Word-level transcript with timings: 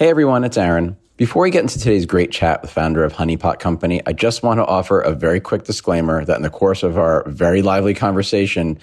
Hey 0.00 0.08
everyone, 0.08 0.44
it's 0.44 0.56
Aaron. 0.56 0.96
Before 1.18 1.42
we 1.42 1.50
get 1.50 1.60
into 1.60 1.78
today's 1.78 2.06
great 2.06 2.32
chat 2.32 2.62
with 2.62 2.70
founder 2.70 3.04
of 3.04 3.12
Honey 3.12 3.36
Pot 3.36 3.60
Company, 3.60 4.00
I 4.06 4.14
just 4.14 4.42
want 4.42 4.56
to 4.56 4.64
offer 4.64 5.02
a 5.02 5.12
very 5.12 5.40
quick 5.40 5.64
disclaimer 5.64 6.24
that 6.24 6.38
in 6.38 6.42
the 6.42 6.48
course 6.48 6.82
of 6.82 6.96
our 6.96 7.22
very 7.28 7.60
lively 7.60 7.92
conversation, 7.92 8.78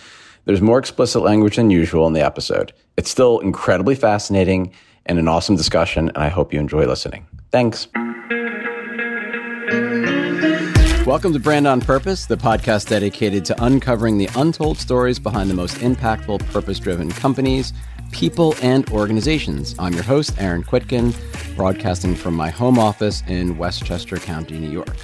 there's 0.46 0.62
more 0.62 0.78
explicit 0.78 1.24
language 1.24 1.56
than 1.56 1.72
usual 1.72 2.06
in 2.06 2.14
the 2.14 2.24
episode. 2.24 2.72
It's 2.98 3.10
still 3.10 3.40
incredibly 3.40 3.96
fascinating 3.96 4.72
and 5.08 5.18
an 5.18 5.28
awesome 5.28 5.56
discussion, 5.56 6.10
and 6.10 6.20
I 6.20 6.28
hope 6.28 6.54
you 6.54 6.60
enjoy 6.60 6.86
listening. 6.86 7.26
Thanks. 7.52 7.88
Welcome 11.08 11.34
to 11.34 11.40
Brand 11.40 11.66
on 11.66 11.82
Purpose, 11.82 12.28
the 12.28 12.38
podcast 12.38 12.90
dedicated 12.90 13.44
to 13.46 13.64
uncovering 13.64 14.20
the 14.20 14.30
untold 14.36 14.78
stories 14.78 15.18
behind 15.18 15.50
the 15.50 15.56
most 15.56 15.78
impactful 15.78 16.46
purpose 16.52 16.80
driven 16.80 17.10
companies 17.10 17.74
people, 18.12 18.56
and 18.62 18.90
organizations. 18.90 19.76
I'm 19.80 19.94
your 19.94 20.04
host, 20.04 20.34
Aaron 20.40 20.64
Kwittken, 20.64 21.16
broadcasting 21.56 22.16
from 22.16 22.34
my 22.36 22.50
home 22.50 22.80
office 22.80 23.24
in 23.28 23.58
Westchester 23.58 24.18
County, 24.18 24.60
New 24.60 24.70
York. 24.70 24.96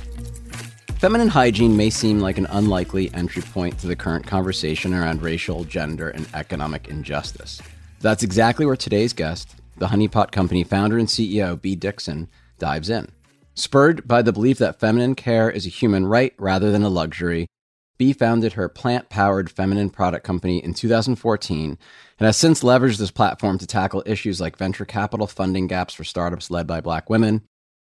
Feminine 0.97 1.27
hygiene 1.27 1.75
may 1.75 1.89
seem 1.89 2.19
like 2.19 2.37
an 2.37 2.47
unlikely 2.49 3.13
entry 3.13 3.41
point 3.41 3.77
to 3.79 3.87
the 3.87 3.95
current 3.95 4.25
conversation 4.25 4.93
around 4.93 5.21
racial, 5.21 5.65
gender, 5.65 6.09
and 6.09 6.27
economic 6.33 6.87
injustice. 6.87 7.61
That's 7.99 8.23
exactly 8.23 8.65
where 8.65 8.77
today's 8.77 9.13
guest, 9.13 9.55
the 9.77 9.87
Honey 9.87 10.07
Pot 10.07 10.31
Company 10.31 10.63
founder 10.63 10.97
and 10.97 11.07
CEO, 11.07 11.61
Bea 11.61 11.75
Dixon, 11.75 12.29
dives 12.57 12.89
in. 12.89 13.09
Spurred 13.55 14.07
by 14.07 14.21
the 14.21 14.33
belief 14.33 14.57
that 14.57 14.79
feminine 14.79 15.13
care 15.13 15.49
is 15.49 15.65
a 15.65 15.69
human 15.69 16.07
right 16.07 16.33
rather 16.37 16.71
than 16.71 16.83
a 16.83 16.89
luxury, 16.89 17.47
Bea 17.97 18.13
founded 18.13 18.53
her 18.53 18.69
plant 18.69 19.09
powered 19.09 19.51
feminine 19.51 19.89
product 19.89 20.25
company 20.25 20.63
in 20.63 20.73
2014 20.73 21.77
and 22.19 22.25
has 22.25 22.37
since 22.37 22.63
leveraged 22.63 22.97
this 22.97 23.11
platform 23.11 23.57
to 23.59 23.67
tackle 23.67 24.03
issues 24.05 24.41
like 24.41 24.57
venture 24.57 24.85
capital 24.85 25.27
funding 25.27 25.67
gaps 25.67 25.93
for 25.93 26.03
startups 26.03 26.49
led 26.49 26.65
by 26.65 26.81
black 26.81 27.09
women, 27.09 27.43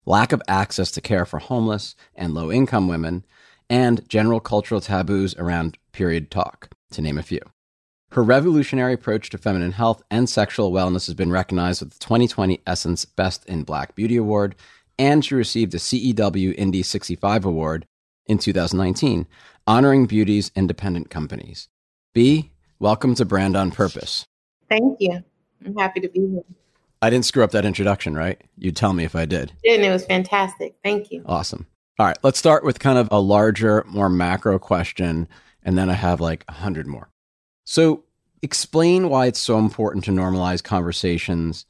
lack 0.05 0.33
of 0.33 0.43
access 0.49 0.91
to 0.93 1.01
care 1.01 1.25
for 1.25 1.39
homeless 1.39 1.95
and 2.15 2.35
low 2.35 2.53
income 2.53 2.89
women, 2.89 3.25
and 3.69 4.09
general 4.09 4.41
cultural 4.41 4.81
taboos 4.81 5.35
around 5.37 5.79
period 5.93 6.31
talk, 6.31 6.71
to 6.93 7.01
name 7.01 7.19
a 7.19 7.23
few. 7.23 7.41
Her 8.13 8.23
revolutionary 8.23 8.95
approach 8.95 9.31
to 9.31 9.39
feminine 9.39 9.73
health 9.73 10.03
and 10.11 10.29
sexual 10.29 10.71
wellness 10.71 11.07
has 11.07 11.15
been 11.15 11.33
recognized 11.33 11.83
with 11.83 11.93
the 11.93 11.99
2020 11.99 12.61
Essence 12.67 13.05
Best 13.05 13.45
in 13.47 13.65
Black 13.65 13.95
Beauty 13.95 14.17
Award, 14.17 14.55
and 14.99 15.25
she 15.25 15.35
received 15.35 15.75
a 15.75 15.79
CEW 15.79 16.55
Indy 16.57 16.83
65 16.83 17.45
Award 17.45 17.87
in 18.27 18.39
2019, 18.39 19.27
honoring 19.67 20.07
beauty's 20.07 20.51
independent 20.55 21.11
companies. 21.11 21.69
Bea, 22.15 22.51
Welcome 22.79 23.15
to 23.15 23.25
Brand 23.25 23.57
on 23.57 23.71
Purpose. 23.71 24.27
Thank 24.69 24.99
you. 25.01 25.25
I'm 25.65 25.75
happy 25.77 25.99
to 26.01 26.09
be 26.11 26.21
here. 26.21 26.43
I 27.01 27.09
didn't 27.09 27.25
screw 27.25 27.43
up 27.43 27.53
that 27.53 27.65
introduction, 27.65 28.15
right? 28.15 28.39
You'd 28.59 28.77
tell 28.77 28.93
me 28.93 29.05
if 29.05 29.17
I 29.17 29.25
did. 29.25 29.53
And 29.65 29.83
it 29.83 29.91
was 29.91 30.05
fantastic. 30.05 30.75
Thank 30.85 31.11
you. 31.11 31.23
Awesome. 31.25 31.67
All 31.99 32.05
right, 32.05 32.19
let's 32.23 32.39
start 32.39 32.65
with 32.65 32.79
kind 32.79 32.99
of 32.99 33.09
a 33.11 33.19
larger, 33.19 33.83
more 33.89 34.11
macro 34.11 34.59
question, 34.59 35.27
and 35.63 35.79
then 35.79 35.89
I 35.89 35.95
have 35.95 36.21
like 36.21 36.45
a 36.49 36.53
hundred 36.53 36.87
more. 36.87 37.09
So, 37.65 38.05
explain 38.43 39.09
why 39.09 39.25
it's 39.25 39.41
so 39.41 39.59
important 39.59 40.05
to 40.05 40.11
normalize 40.11 40.63
conversations 40.63 41.65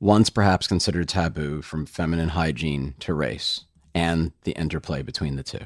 once 0.00 0.28
perhaps 0.28 0.66
considered 0.66 1.08
taboo 1.08 1.62
from 1.62 1.86
feminine 1.86 2.28
hygiene 2.28 2.94
to 3.00 3.14
race 3.14 3.64
and 3.94 4.32
the 4.42 4.52
interplay 4.52 5.00
between 5.00 5.36
the 5.36 5.42
two. 5.42 5.64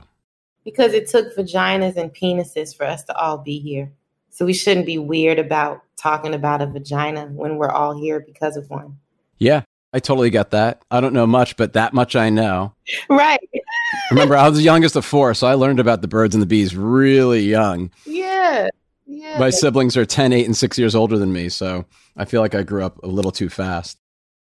Because 0.66 0.92
it 0.92 1.08
took 1.08 1.34
vaginas 1.34 1.96
and 1.96 2.12
penises 2.12 2.76
for 2.76 2.84
us 2.84 3.04
to 3.04 3.16
all 3.16 3.38
be 3.38 3.58
here. 3.58 3.90
So 4.28 4.44
we 4.44 4.52
shouldn't 4.52 4.84
be 4.84 4.98
weird 4.98 5.38
about 5.38 5.82
talking 5.96 6.34
about 6.34 6.60
a 6.60 6.66
vagina 6.66 7.26
when 7.26 7.56
we're 7.56 7.70
all 7.70 7.96
here 7.96 8.20
because 8.20 8.58
of 8.58 8.68
one. 8.68 8.98
Yeah, 9.38 9.62
I 9.94 9.98
totally 9.98 10.28
get 10.28 10.50
that. 10.50 10.82
I 10.90 11.00
don't 11.00 11.14
know 11.14 11.26
much, 11.26 11.56
but 11.56 11.72
that 11.72 11.94
much 11.94 12.16
I 12.16 12.28
know. 12.28 12.74
Right. 13.08 13.40
Remember, 14.10 14.36
I 14.36 14.48
was 14.48 14.58
the 14.58 14.64
youngest 14.64 14.96
of 14.96 15.04
four, 15.04 15.32
so 15.34 15.46
I 15.46 15.54
learned 15.54 15.80
about 15.80 16.02
the 16.02 16.08
birds 16.08 16.34
and 16.34 16.42
the 16.42 16.46
bees 16.46 16.76
really 16.76 17.40
young. 17.40 17.90
Yeah. 18.04 18.68
Yeah. 19.06 19.38
My 19.38 19.50
siblings 19.50 19.96
are 19.96 20.04
10, 20.04 20.32
8, 20.32 20.44
and 20.44 20.56
6 20.56 20.78
years 20.78 20.94
older 20.94 21.16
than 21.16 21.32
me, 21.32 21.48
so 21.48 21.86
I 22.16 22.24
feel 22.24 22.40
like 22.40 22.54
I 22.54 22.62
grew 22.62 22.84
up 22.84 23.02
a 23.02 23.06
little 23.06 23.30
too 23.30 23.48
fast. 23.48 23.98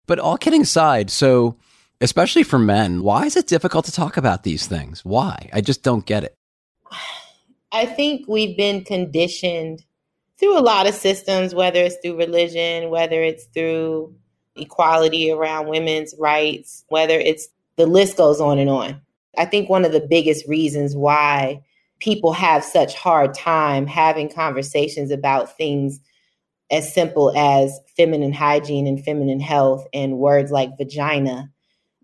But 0.08 0.20
all 0.20 0.38
kidding 0.38 0.64
aside, 0.64 1.10
so 1.10 1.56
especially 2.02 2.44
for 2.44 2.60
men, 2.60 3.04
why 3.04 3.26
is 3.26 3.36
it 3.36 3.48
difficult 3.48 3.86
to 3.86 3.92
talk 3.92 4.18
about 4.18 4.44
these 4.44 4.68
things? 4.68 5.04
Why? 5.04 5.50
I 5.54 5.62
just 5.62 5.84
don't 5.84 6.06
get 6.06 6.24
it. 6.24 6.36
I 7.72 7.86
think 7.86 8.28
we've 8.28 8.56
been 8.56 8.84
conditioned 8.84 9.84
through 10.38 10.58
a 10.58 10.62
lot 10.62 10.88
of 10.88 10.94
systems, 10.94 11.56
whether 11.56 11.80
it's 11.82 11.98
through 12.02 12.18
religion, 12.18 12.90
whether 12.90 13.22
it's 13.22 13.46
through 13.46 14.16
equality 14.56 15.32
around 15.32 15.68
women's 15.68 16.14
rights, 16.18 16.86
whether 16.90 17.20
it's 17.20 17.48
the 17.76 17.86
list 17.86 18.18
goes 18.18 18.40
on 18.40 18.60
and 18.60 18.70
on. 18.70 19.02
I 19.38 19.46
think 19.46 19.70
one 19.70 19.86
of 19.86 19.92
the 19.92 20.06
biggest 20.10 20.48
reasons 20.48 20.96
why 20.96 21.62
people 22.00 22.34
have 22.34 22.64
such 22.64 22.96
hard 22.96 23.34
time 23.34 23.88
having 23.88 24.32
conversations 24.32 25.12
about 25.12 25.58
things 25.58 26.00
as 26.72 26.94
simple 26.94 27.36
as 27.38 27.80
feminine 27.96 28.34
hygiene 28.34 28.88
and 28.88 29.04
feminine 29.04 29.40
health 29.40 29.86
and 29.94 30.18
words 30.18 30.52
like 30.52 30.78
vagina 30.78 31.52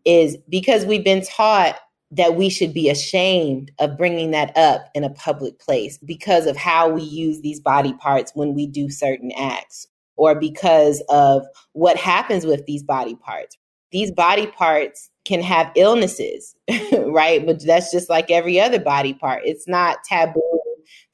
is 0.06 0.38
because 0.50 0.86
we've 0.86 1.04
been 1.04 1.24
taught 1.24 1.78
that 2.12 2.36
we 2.36 2.50
should 2.50 2.74
be 2.74 2.90
ashamed 2.90 3.72
of 3.80 3.98
bringing 3.98 4.32
that 4.32 4.56
up 4.58 4.90
in 4.94 5.04
a 5.04 5.10
public 5.12 5.58
place 5.60 5.98
because 6.00 6.46
of 6.46 6.58
how 6.58 6.90
we 6.90 7.02
use 7.02 7.42
these 7.42 7.60
body 7.60 7.94
parts 7.94 8.34
when 8.36 8.54
we 8.54 8.68
do 8.68 8.90
certain 8.90 9.32
acts 9.38 9.88
or 10.18 10.36
because 10.36 11.02
of 11.10 11.44
what 11.72 11.96
happens 11.96 12.46
with 12.46 12.66
these 12.66 12.84
body 12.84 13.16
parts. 13.16 13.58
These 13.92 14.12
body 14.12 14.48
parts 14.48 15.10
can 15.26 15.42
have 15.42 15.72
illnesses, 15.76 16.56
right? 16.98 17.46
But 17.46 17.66
that's 17.66 17.92
just 17.92 18.10
like 18.10 18.30
every 18.30 18.60
other 18.60 18.80
body 18.80 19.14
part. 19.14 19.44
It's 19.46 19.68
not 19.68 20.04
taboo 20.04 20.60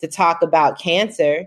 to 0.02 0.08
talk 0.08 0.42
about 0.42 0.80
cancer. 0.80 1.46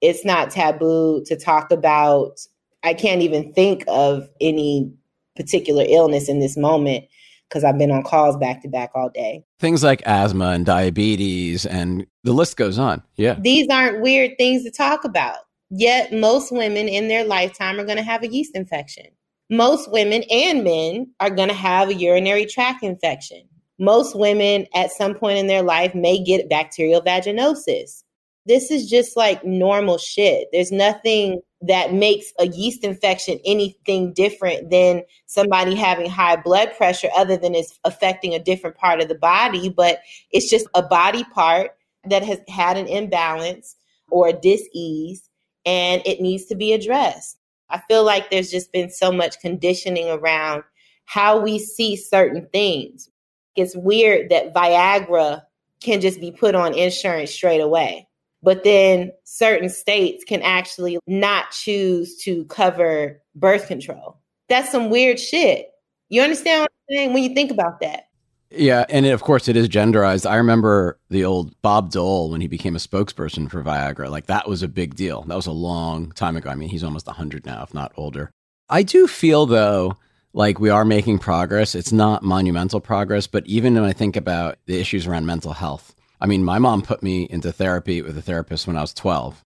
It's 0.00 0.24
not 0.24 0.50
taboo 0.50 1.22
to 1.26 1.36
talk 1.36 1.70
about, 1.70 2.38
I 2.82 2.94
can't 2.94 3.22
even 3.22 3.52
think 3.52 3.84
of 3.88 4.28
any 4.40 4.92
particular 5.40 5.84
illness 5.88 6.28
in 6.28 6.40
this 6.40 6.56
moment 6.56 7.04
because 7.48 7.64
I've 7.64 7.78
been 7.78 7.90
on 7.90 8.04
calls 8.04 8.36
back 8.36 8.62
to 8.62 8.68
back 8.68 8.90
all 8.94 9.10
day. 9.10 9.44
Things 9.58 9.82
like 9.82 10.02
asthma 10.06 10.50
and 10.50 10.64
diabetes, 10.64 11.66
and 11.66 12.06
the 12.22 12.32
list 12.32 12.56
goes 12.56 12.78
on. 12.78 13.02
Yeah. 13.16 13.36
These 13.40 13.68
aren't 13.68 14.00
weird 14.00 14.32
things 14.38 14.62
to 14.64 14.70
talk 14.70 15.04
about. 15.04 15.38
Yet, 15.70 16.12
most 16.12 16.52
women 16.52 16.88
in 16.88 17.08
their 17.08 17.24
lifetime 17.24 17.78
are 17.78 17.84
going 17.84 17.96
to 17.96 18.02
have 18.02 18.22
a 18.22 18.28
yeast 18.28 18.56
infection. 18.56 19.06
Most 19.50 19.90
women 19.90 20.22
and 20.30 20.62
men 20.62 21.12
are 21.18 21.30
going 21.30 21.48
to 21.48 21.54
have 21.54 21.88
a 21.88 21.94
urinary 21.94 22.46
tract 22.46 22.84
infection. 22.84 23.42
Most 23.78 24.16
women 24.16 24.66
at 24.74 24.92
some 24.92 25.14
point 25.14 25.38
in 25.38 25.46
their 25.46 25.62
life 25.62 25.94
may 25.94 26.22
get 26.22 26.48
bacterial 26.48 27.00
vaginosis. 27.00 28.04
This 28.50 28.72
is 28.72 28.90
just 28.90 29.16
like 29.16 29.44
normal 29.44 29.96
shit. 29.96 30.48
There's 30.50 30.72
nothing 30.72 31.40
that 31.62 31.94
makes 31.94 32.32
a 32.40 32.48
yeast 32.48 32.82
infection 32.82 33.38
anything 33.44 34.12
different 34.12 34.70
than 34.70 35.04
somebody 35.26 35.76
having 35.76 36.10
high 36.10 36.34
blood 36.34 36.72
pressure 36.76 37.10
other 37.14 37.36
than 37.36 37.54
it's 37.54 37.78
affecting 37.84 38.34
a 38.34 38.42
different 38.42 38.76
part 38.76 39.00
of 39.00 39.06
the 39.06 39.14
body 39.14 39.68
but 39.68 40.00
it's 40.32 40.50
just 40.50 40.66
a 40.74 40.82
body 40.82 41.22
part 41.32 41.76
that 42.08 42.24
has 42.24 42.40
had 42.48 42.76
an 42.76 42.88
imbalance 42.88 43.76
or 44.10 44.26
a 44.26 44.32
dis-ease 44.32 45.30
and 45.64 46.02
it 46.04 46.20
needs 46.20 46.46
to 46.46 46.56
be 46.56 46.72
addressed. 46.72 47.38
I 47.68 47.80
feel 47.86 48.02
like 48.02 48.30
there's 48.30 48.50
just 48.50 48.72
been 48.72 48.90
so 48.90 49.12
much 49.12 49.38
conditioning 49.38 50.10
around 50.10 50.64
how 51.04 51.38
we 51.38 51.60
see 51.60 51.94
certain 51.94 52.48
things. 52.52 53.10
It's 53.54 53.76
weird 53.76 54.30
that 54.30 54.52
viagra 54.52 55.42
can 55.80 56.00
just 56.00 56.18
be 56.20 56.32
put 56.32 56.56
on 56.56 56.74
insurance 56.74 57.30
straight 57.30 57.60
away 57.60 58.08
but 58.42 58.64
then 58.64 59.12
certain 59.24 59.68
states 59.68 60.24
can 60.24 60.42
actually 60.42 60.98
not 61.06 61.50
choose 61.50 62.16
to 62.22 62.44
cover 62.46 63.20
birth 63.34 63.66
control. 63.66 64.18
That's 64.48 64.70
some 64.70 64.90
weird 64.90 65.18
shit. 65.20 65.68
You 66.08 66.22
understand 66.22 66.62
what 66.62 66.70
I'm 66.70 66.94
saying 66.94 67.12
when 67.14 67.22
you 67.22 67.34
think 67.34 67.50
about 67.50 67.80
that? 67.80 68.04
Yeah, 68.50 68.84
and 68.88 69.06
of 69.06 69.22
course 69.22 69.46
it 69.46 69.56
is 69.56 69.68
genderized. 69.68 70.28
I 70.28 70.36
remember 70.36 70.98
the 71.08 71.24
old 71.24 71.54
Bob 71.62 71.92
Dole 71.92 72.30
when 72.30 72.40
he 72.40 72.48
became 72.48 72.74
a 72.74 72.80
spokesperson 72.80 73.48
for 73.48 73.62
Viagra. 73.62 74.10
Like 74.10 74.26
that 74.26 74.48
was 74.48 74.64
a 74.64 74.68
big 74.68 74.96
deal. 74.96 75.22
That 75.22 75.36
was 75.36 75.46
a 75.46 75.52
long 75.52 76.10
time 76.12 76.36
ago. 76.36 76.50
I 76.50 76.56
mean, 76.56 76.68
he's 76.68 76.82
almost 76.82 77.06
100 77.06 77.46
now, 77.46 77.62
if 77.62 77.72
not 77.72 77.92
older. 77.96 78.30
I 78.68 78.82
do 78.82 79.06
feel 79.06 79.46
though 79.46 79.96
like 80.32 80.58
we 80.58 80.68
are 80.68 80.84
making 80.84 81.20
progress. 81.20 81.76
It's 81.76 81.92
not 81.92 82.24
monumental 82.24 82.80
progress, 82.80 83.28
but 83.28 83.46
even 83.46 83.74
when 83.74 83.84
I 83.84 83.92
think 83.92 84.16
about 84.16 84.58
the 84.66 84.80
issues 84.80 85.06
around 85.06 85.26
mental 85.26 85.52
health, 85.52 85.94
I 86.20 86.26
mean, 86.26 86.44
my 86.44 86.58
mom 86.58 86.82
put 86.82 87.02
me 87.02 87.26
into 87.28 87.52
therapy 87.52 88.02
with 88.02 88.16
a 88.16 88.22
therapist 88.22 88.66
when 88.66 88.76
I 88.76 88.82
was 88.82 88.94
12. 88.94 89.42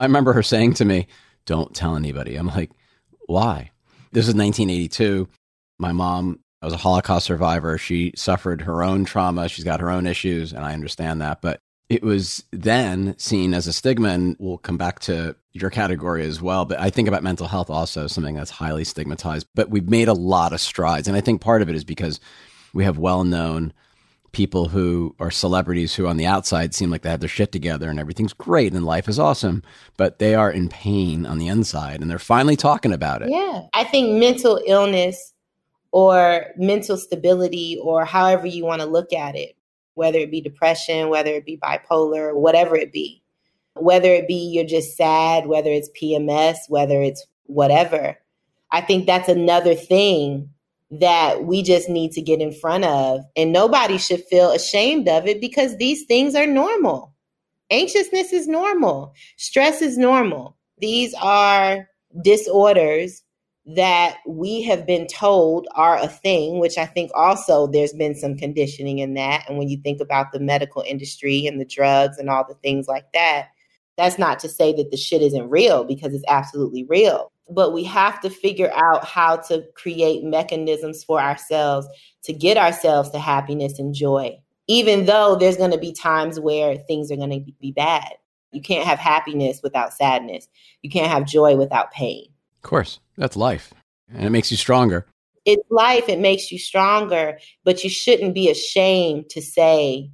I 0.00 0.04
remember 0.04 0.32
her 0.32 0.42
saying 0.42 0.74
to 0.74 0.84
me, 0.84 1.06
Don't 1.46 1.74
tell 1.74 1.96
anybody. 1.96 2.36
I'm 2.36 2.48
like, 2.48 2.70
Why? 3.26 3.70
This 4.12 4.28
is 4.28 4.34
1982. 4.34 5.28
My 5.78 5.92
mom 5.92 6.40
was 6.62 6.72
a 6.72 6.78
Holocaust 6.78 7.26
survivor. 7.26 7.78
She 7.78 8.12
suffered 8.16 8.62
her 8.62 8.82
own 8.82 9.04
trauma. 9.04 9.48
She's 9.48 9.64
got 9.64 9.80
her 9.80 9.90
own 9.90 10.06
issues, 10.06 10.52
and 10.52 10.64
I 10.64 10.72
understand 10.72 11.20
that. 11.20 11.40
But 11.40 11.60
it 11.88 12.02
was 12.02 12.44
then 12.52 13.16
seen 13.18 13.54
as 13.54 13.66
a 13.66 13.72
stigma 13.72 14.08
and 14.10 14.36
we'll 14.38 14.58
come 14.58 14.76
back 14.76 14.98
to 15.00 15.34
your 15.52 15.70
category 15.70 16.24
as 16.26 16.40
well 16.40 16.64
but 16.64 16.78
i 16.78 16.90
think 16.90 17.08
about 17.08 17.22
mental 17.22 17.48
health 17.48 17.70
also 17.70 18.06
something 18.06 18.34
that's 18.34 18.50
highly 18.50 18.84
stigmatized 18.84 19.46
but 19.54 19.70
we've 19.70 19.88
made 19.88 20.08
a 20.08 20.12
lot 20.12 20.52
of 20.52 20.60
strides 20.60 21.08
and 21.08 21.16
i 21.16 21.20
think 21.20 21.40
part 21.40 21.62
of 21.62 21.68
it 21.68 21.74
is 21.74 21.84
because 21.84 22.20
we 22.74 22.84
have 22.84 22.98
well-known 22.98 23.72
people 24.32 24.68
who 24.68 25.14
are 25.18 25.30
celebrities 25.30 25.94
who 25.94 26.06
on 26.06 26.16
the 26.16 26.26
outside 26.26 26.74
seem 26.74 26.90
like 26.90 27.02
they 27.02 27.10
have 27.10 27.20
their 27.20 27.28
shit 27.28 27.50
together 27.50 27.88
and 27.88 27.98
everything's 27.98 28.32
great 28.32 28.72
and 28.72 28.84
life 28.84 29.08
is 29.08 29.18
awesome 29.18 29.62
but 29.96 30.18
they 30.18 30.34
are 30.34 30.50
in 30.50 30.68
pain 30.68 31.24
on 31.24 31.38
the 31.38 31.48
inside 31.48 32.00
and 32.00 32.10
they're 32.10 32.18
finally 32.18 32.56
talking 32.56 32.92
about 32.92 33.22
it 33.22 33.30
yeah 33.30 33.62
i 33.72 33.84
think 33.84 34.18
mental 34.20 34.60
illness 34.66 35.32
or 35.90 36.44
mental 36.56 36.96
stability 36.96 37.78
or 37.82 38.04
however 38.04 38.46
you 38.46 38.64
want 38.64 38.82
to 38.82 38.86
look 38.86 39.12
at 39.12 39.34
it 39.34 39.56
whether 39.98 40.20
it 40.20 40.30
be 40.30 40.40
depression, 40.40 41.08
whether 41.08 41.32
it 41.32 41.44
be 41.44 41.56
bipolar, 41.58 42.32
whatever 42.32 42.76
it 42.76 42.92
be. 42.92 43.20
Whether 43.74 44.14
it 44.14 44.28
be 44.28 44.34
you're 44.34 44.64
just 44.64 44.96
sad, 44.96 45.46
whether 45.46 45.70
it's 45.70 45.90
PMS, 46.00 46.56
whether 46.68 47.02
it's 47.02 47.26
whatever. 47.46 48.16
I 48.70 48.80
think 48.80 49.06
that's 49.06 49.28
another 49.28 49.74
thing 49.74 50.50
that 50.90 51.44
we 51.44 51.62
just 51.62 51.88
need 51.88 52.12
to 52.12 52.22
get 52.22 52.40
in 52.40 52.52
front 52.52 52.84
of. 52.84 53.20
And 53.36 53.52
nobody 53.52 53.98
should 53.98 54.24
feel 54.24 54.50
ashamed 54.50 55.08
of 55.08 55.26
it 55.26 55.40
because 55.40 55.76
these 55.76 56.04
things 56.06 56.34
are 56.34 56.46
normal. 56.46 57.14
Anxiousness 57.70 58.32
is 58.32 58.48
normal, 58.48 59.12
stress 59.36 59.82
is 59.82 59.98
normal. 59.98 60.56
These 60.78 61.14
are 61.14 61.88
disorders 62.22 63.22
that 63.66 64.16
we 64.26 64.62
have 64.62 64.86
been 64.86 65.06
told 65.06 65.68
are 65.74 65.98
a 65.98 66.08
thing, 66.08 66.58
which 66.58 66.78
I 66.78 66.86
think 66.86 67.10
also 67.14 67.66
there's 67.66 67.92
been 67.92 68.14
some 68.14 68.36
conditioning 68.36 69.00
in 69.00 69.12
that. 69.14 69.44
And 69.46 69.58
when 69.58 69.68
you 69.68 69.76
think 69.82 70.00
about 70.00 70.32
the 70.32 70.40
medical 70.40 70.82
industry 70.86 71.46
and 71.46 71.60
the 71.60 71.66
drugs 71.66 72.16
and 72.16 72.30
all 72.30 72.46
the 72.48 72.54
things 72.54 72.88
like 72.88 73.12
that, 73.12 73.48
that's 73.98 74.18
not 74.18 74.38
to 74.38 74.48
say 74.48 74.72
that 74.74 74.90
the 74.90 74.96
shit 74.96 75.20
isn't 75.20 75.50
real 75.50 75.84
because 75.84 76.14
it's 76.14 76.24
absolutely 76.28 76.86
real. 76.88 77.30
But 77.50 77.72
we 77.72 77.84
have 77.84 78.20
to 78.20 78.30
figure 78.30 78.70
out 78.74 79.04
how 79.04 79.36
to 79.36 79.64
create 79.74 80.22
mechanisms 80.22 81.02
for 81.02 81.20
ourselves 81.20 81.86
to 82.24 82.32
get 82.32 82.58
ourselves 82.58 83.10
to 83.10 83.18
happiness 83.18 83.78
and 83.78 83.94
joy, 83.94 84.38
even 84.66 85.06
though 85.06 85.36
there's 85.36 85.56
going 85.56 85.70
to 85.70 85.78
be 85.78 85.92
times 85.92 86.38
where 86.38 86.76
things 86.76 87.10
are 87.10 87.16
going 87.16 87.30
to 87.30 87.52
be 87.60 87.72
bad. 87.72 88.12
You 88.52 88.60
can't 88.60 88.86
have 88.86 88.98
happiness 88.98 89.60
without 89.62 89.94
sadness, 89.94 90.48
you 90.82 90.90
can't 90.90 91.10
have 91.10 91.26
joy 91.26 91.56
without 91.56 91.90
pain. 91.90 92.28
Of 92.56 92.68
course, 92.68 93.00
that's 93.16 93.36
life. 93.36 93.72
And 94.12 94.24
it 94.24 94.30
makes 94.30 94.50
you 94.50 94.56
stronger. 94.56 95.06
It's 95.44 95.70
life, 95.70 96.08
it 96.08 96.18
makes 96.18 96.52
you 96.52 96.58
stronger, 96.58 97.38
but 97.64 97.82
you 97.82 97.88
shouldn't 97.88 98.34
be 98.34 98.50
ashamed 98.50 99.30
to 99.30 99.40
say 99.40 100.10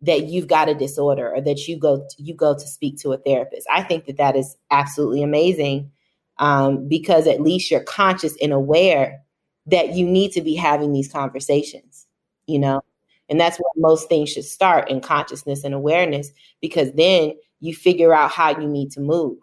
that 0.00 0.24
you've 0.24 0.48
got 0.48 0.68
a 0.68 0.74
disorder 0.74 1.32
or 1.32 1.40
that 1.40 1.68
you 1.68 1.78
go 1.78 1.98
to, 1.98 2.22
you 2.22 2.34
go 2.34 2.54
to 2.54 2.66
speak 2.66 2.98
to 2.98 3.12
a 3.12 3.18
therapist. 3.18 3.68
I 3.70 3.84
think 3.84 4.06
that 4.06 4.16
that 4.16 4.34
is 4.34 4.56
absolutely 4.72 5.22
amazing 5.22 5.91
um, 6.38 6.88
because 6.88 7.26
at 7.26 7.40
least 7.40 7.70
you're 7.70 7.84
conscious 7.84 8.36
and 8.42 8.52
aware 8.52 9.22
that 9.66 9.94
you 9.94 10.06
need 10.06 10.32
to 10.32 10.40
be 10.40 10.54
having 10.54 10.92
these 10.92 11.10
conversations, 11.10 12.06
you 12.46 12.58
know? 12.58 12.82
And 13.28 13.40
that's 13.40 13.58
where 13.58 13.70
most 13.76 14.08
things 14.08 14.30
should 14.30 14.44
start 14.44 14.90
in 14.90 15.00
consciousness 15.00 15.64
and 15.64 15.74
awareness 15.74 16.30
because 16.60 16.92
then 16.92 17.34
you 17.60 17.74
figure 17.74 18.12
out 18.12 18.30
how 18.30 18.50
you 18.58 18.66
need 18.66 18.90
to 18.92 19.00
move. 19.00 19.38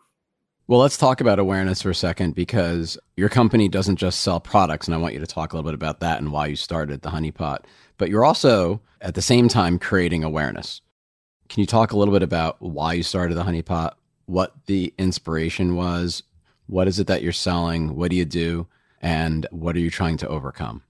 Well, 0.67 0.81
let's 0.81 0.97
talk 0.97 1.19
about 1.19 1.39
awareness 1.39 1.81
for 1.81 1.89
a 1.89 1.95
second 1.95 2.35
because 2.35 2.95
your 3.17 3.29
company 3.29 3.67
doesn't 3.67 3.95
just 3.95 4.19
sell 4.21 4.39
products, 4.39 4.87
and 4.87 4.93
I 4.93 4.99
want 4.99 5.15
you 5.15 5.19
to 5.19 5.25
talk 5.25 5.51
a 5.51 5.55
little 5.55 5.67
bit 5.71 5.73
about 5.73 5.99
that 6.01 6.19
and 6.19 6.31
why 6.31 6.45
you 6.45 6.55
started 6.55 7.01
the 7.01 7.09
Honey 7.09 7.31
Pot. 7.31 7.65
But 7.97 8.09
you're 8.09 8.23
also 8.23 8.79
at 9.01 9.15
the 9.15 9.21
same 9.23 9.47
time 9.47 9.79
creating 9.79 10.23
awareness. 10.23 10.81
Can 11.47 11.61
you 11.61 11.65
talk 11.65 11.91
a 11.91 11.97
little 11.97 12.13
bit 12.13 12.21
about 12.21 12.61
why 12.61 12.93
you 12.93 13.01
started 13.01 13.33
the 13.33 13.43
Honey 13.43 13.63
Pot, 13.63 13.97
what 14.27 14.53
the 14.67 14.93
inspiration 14.99 15.75
was, 15.75 16.21
what 16.69 16.87
is 16.87 16.99
it 16.99 17.07
that 17.07 17.23
you're 17.23 17.31
selling, 17.31 17.95
what 17.95 18.11
do 18.11 18.15
you 18.15 18.25
do, 18.25 18.67
and 19.01 19.47
what 19.51 19.75
are 19.75 19.79
you 19.79 19.89
trying 19.89 20.17
to 20.17 20.27
overcome? 20.27 20.83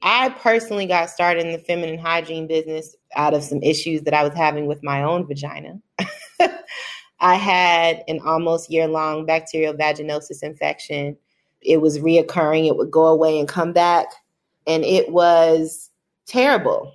I 0.00 0.30
personally 0.30 0.86
got 0.86 1.10
started 1.10 1.46
in 1.46 1.52
the 1.52 1.58
feminine 1.58 1.98
hygiene 1.98 2.46
business 2.46 2.96
out 3.14 3.34
of 3.34 3.44
some 3.44 3.62
issues 3.62 4.02
that 4.02 4.14
I 4.14 4.24
was 4.24 4.34
having 4.34 4.66
with 4.66 4.82
my 4.82 5.02
own 5.02 5.26
vagina. 5.26 5.78
I 7.20 7.34
had 7.36 8.02
an 8.08 8.20
almost 8.24 8.70
year 8.70 8.88
long 8.88 9.26
bacterial 9.26 9.74
vaginosis 9.74 10.42
infection. 10.42 11.16
It 11.60 11.80
was 11.80 12.00
reoccurring, 12.00 12.66
it 12.66 12.76
would 12.76 12.90
go 12.90 13.06
away 13.06 13.38
and 13.38 13.46
come 13.46 13.72
back. 13.72 14.06
And 14.66 14.82
it 14.84 15.10
was 15.12 15.90
terrible. 16.26 16.92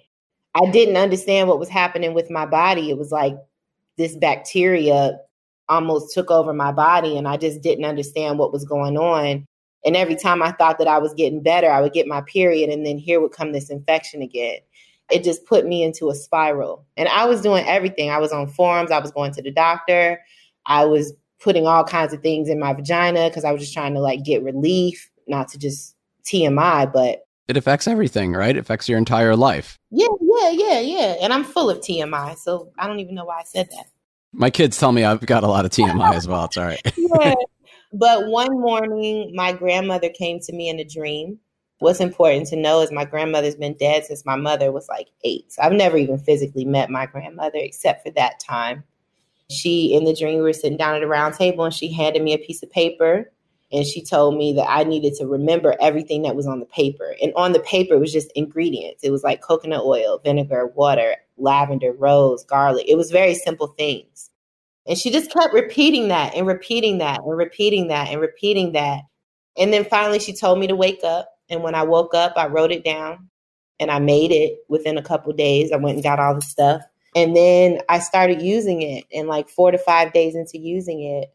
I 0.56 0.69
didn't 0.72 0.98
understand 0.98 1.48
what 1.48 1.60
was 1.60 1.69
happening 1.69 2.14
with 2.14 2.31
my 2.31 2.46
body. 2.46 2.90
It 2.90 2.98
was 2.98 3.12
like 3.12 3.38
this 3.98 4.18
bacteria 4.18 5.19
almost 5.69 6.14
took 6.14 6.31
over 6.31 6.54
my 6.54 6.72
body, 6.72 7.18
and 7.18 7.28
I 7.28 7.38
just 7.38 7.62
didn't 7.62 7.86
understand 7.86 8.40
what 8.40 8.54
was 8.54 8.66
going 8.66 8.98
on. 8.98 9.46
And 9.86 9.96
every 9.96 10.16
time 10.16 10.42
I 10.42 10.52
thought 10.52 10.80
that 10.80 10.88
I 10.88 10.98
was 10.98 11.14
getting 11.14 11.42
better, 11.42 11.72
I 11.72 11.81
would 11.81 11.94
get 11.94 12.08
my 12.08 12.22
period, 12.22 12.69
and 12.69 12.86
then 12.86 12.98
here 12.98 13.22
would 13.22 13.31
come 13.31 13.52
this 13.52 13.69
infection 13.69 14.22
again 14.22 14.60
it 15.12 15.24
just 15.24 15.46
put 15.46 15.66
me 15.66 15.84
into 15.84 16.10
a 16.10 16.16
spiral. 16.16 16.86
And 16.98 17.08
I 17.10 17.25
was 17.25 17.42
doing 17.42 17.66
everything. 17.66 18.10
I 18.10 18.18
was 18.18 18.31
on 18.31 18.48
forums, 18.48 18.92
I 18.92 19.00
was 19.00 19.12
going 19.12 19.31
to 19.34 19.42
the 19.42 19.52
doctor, 19.52 20.22
I 20.66 20.86
was 20.86 21.14
putting 21.40 21.68
all 21.68 21.84
kinds 21.84 22.14
of 22.14 22.22
things 22.22 22.50
in 22.50 22.60
my 22.60 22.74
vagina 22.74 23.30
because 23.30 23.46
I 23.46 23.52
was 23.52 23.62
just 23.62 23.74
trying 23.74 23.94
to 23.94 24.00
like 24.00 24.24
get 24.24 24.44
relief, 24.44 25.10
not 25.28 25.48
to 25.50 25.58
just 25.58 25.96
TMI, 26.25 26.92
but 26.92 27.24
it 27.48 27.56
affects 27.56 27.88
everything, 27.88 28.34
right? 28.34 28.56
It 28.56 28.60
affects 28.60 28.90
your 28.90 28.98
entire 28.98 29.36
life. 29.36 29.78
Yeah, 29.90 30.08
yeah, 30.19 30.50
yeah, 30.50 30.80
yeah. 30.81 31.16
And 31.22 31.31
I'm 31.31 31.46
full 31.46 31.69
of 31.69 31.78
TMI, 31.78 32.38
so 32.38 32.72
I 32.78 32.88
don't 32.88 33.00
even 33.00 33.16
know 33.16 33.24
why 33.24 33.40
I 33.40 33.44
said 33.46 33.69
that. 33.72 33.86
My 34.38 34.50
kids 34.50 34.78
tell 34.78 34.92
me 34.92 35.04
I've 35.04 35.25
got 35.25 35.44
a 35.44 35.48
lot 35.48 35.66
of 35.66 35.72
TMI 35.72 36.13
as 36.13 36.28
well. 36.28 36.45
It's 36.45 36.57
all 36.57 36.63
right. 36.63 36.81
yeah. 36.98 37.36
But 37.92 38.28
one 38.28 38.60
morning, 38.60 39.31
my 39.36 39.51
grandmother 39.51 40.10
came 40.10 40.39
to 40.42 40.54
me 40.54 40.69
in 40.69 40.80
a 40.80 40.86
dream 40.86 41.39
What's 41.80 42.00
important 42.00 42.48
to 42.48 42.56
know 42.56 42.81
is 42.81 42.92
my 42.92 43.06
grandmother's 43.06 43.56
been 43.56 43.75
dead 43.75 44.06
since 44.06 44.25
my 44.25 44.36
mother 44.36 44.72
was 44.72 44.89
like 44.89 45.10
eight. 45.24 45.51
So 45.51 45.62
I've 45.62 45.74
never 45.74 45.95
even 45.98 46.18
physically 46.18 46.66
met 46.66 46.89
my 46.89 47.06
grandmother 47.06 47.60
except 47.60 48.04
for 48.04 48.12
that 48.13 48.39
time. 48.39 48.84
She, 49.51 49.94
in 49.94 50.04
the 50.04 50.16
dream, 50.16 50.38
we 50.38 50.42
were 50.42 50.54
sitting 50.54 50.78
down 50.78 50.95
at 50.95 51.04
a 51.04 51.07
round 51.07 51.36
table 51.36 51.63
and 51.63 51.74
she 51.74 51.94
handed 51.94 52.24
me 52.24 52.33
a 52.33 52.40
piece 52.40 52.63
of 52.63 52.72
paper 52.72 53.31
and 53.72 53.86
she 53.86 54.04
told 54.04 54.38
me 54.38 54.54
that 54.54 54.68
I 54.68 54.86
needed 54.86 55.13
to 55.16 55.28
remember 55.28 55.75
everything 55.80 56.24
that 56.24 56.36
was 56.36 56.48
on 56.48 56.60
the 56.60 56.66
paper. 56.66 57.16
And 57.22 57.31
on 57.36 57.51
the 57.51 57.60
paper 57.60 57.94
it 57.94 58.00
was 58.00 58.12
just 58.12 58.31
ingredients. 58.33 59.04
It 59.04 59.12
was 59.12 59.24
like 59.24 59.42
coconut 59.42 59.83
oil, 59.83 60.19
vinegar, 60.24 60.68
water, 60.68 61.16
lavender, 61.38 61.94
rose, 61.94 62.44
garlic. 62.44 62.86
It 62.88 62.95
was 62.95 63.12
very 63.12 63.36
simple 63.36 63.68
things. 63.68 64.30
And 64.86 64.98
she 64.98 65.12
just 65.12 65.31
kept 65.31 65.54
repeating 65.54 66.07
that 66.10 66.34
and 66.36 66.48
repeating 66.48 67.00
that 67.00 67.19
and 67.19 67.38
repeating 67.38 67.89
that 67.89 68.10
and 68.10 68.22
repeating 68.22 68.74
that. 68.74 69.01
And 69.57 69.74
then 69.74 69.86
finally 69.86 70.19
she 70.19 70.34
told 70.34 70.60
me 70.60 70.68
to 70.68 70.75
wake 70.75 71.04
up 71.04 71.38
and 71.50 71.63
when 71.63 71.75
I 71.75 71.84
woke 71.84 72.13
up, 72.13 72.34
I 72.36 72.48
wrote 72.48 72.72
it 72.72 72.84
down 72.84 73.30
and 73.80 73.92
I 73.92 74.00
made 74.00 74.31
it 74.31 74.59
within 74.68 74.97
a 74.97 75.04
couple 75.04 75.31
days. 75.33 75.71
I 75.71 75.78
went 75.78 75.95
and 75.95 76.04
got 76.04 76.19
all 76.19 76.35
the 76.35 76.42
stuff. 76.42 76.81
And 77.16 77.35
then 77.35 77.80
I 77.90 78.00
started 78.00 78.42
using 78.42 78.81
it. 78.81 79.06
And 79.14 79.28
like 79.28 79.50
four 79.50 79.71
to 79.71 79.78
five 79.78 80.14
days 80.14 80.35
into 80.35 80.57
using 80.57 81.02
it, 81.04 81.31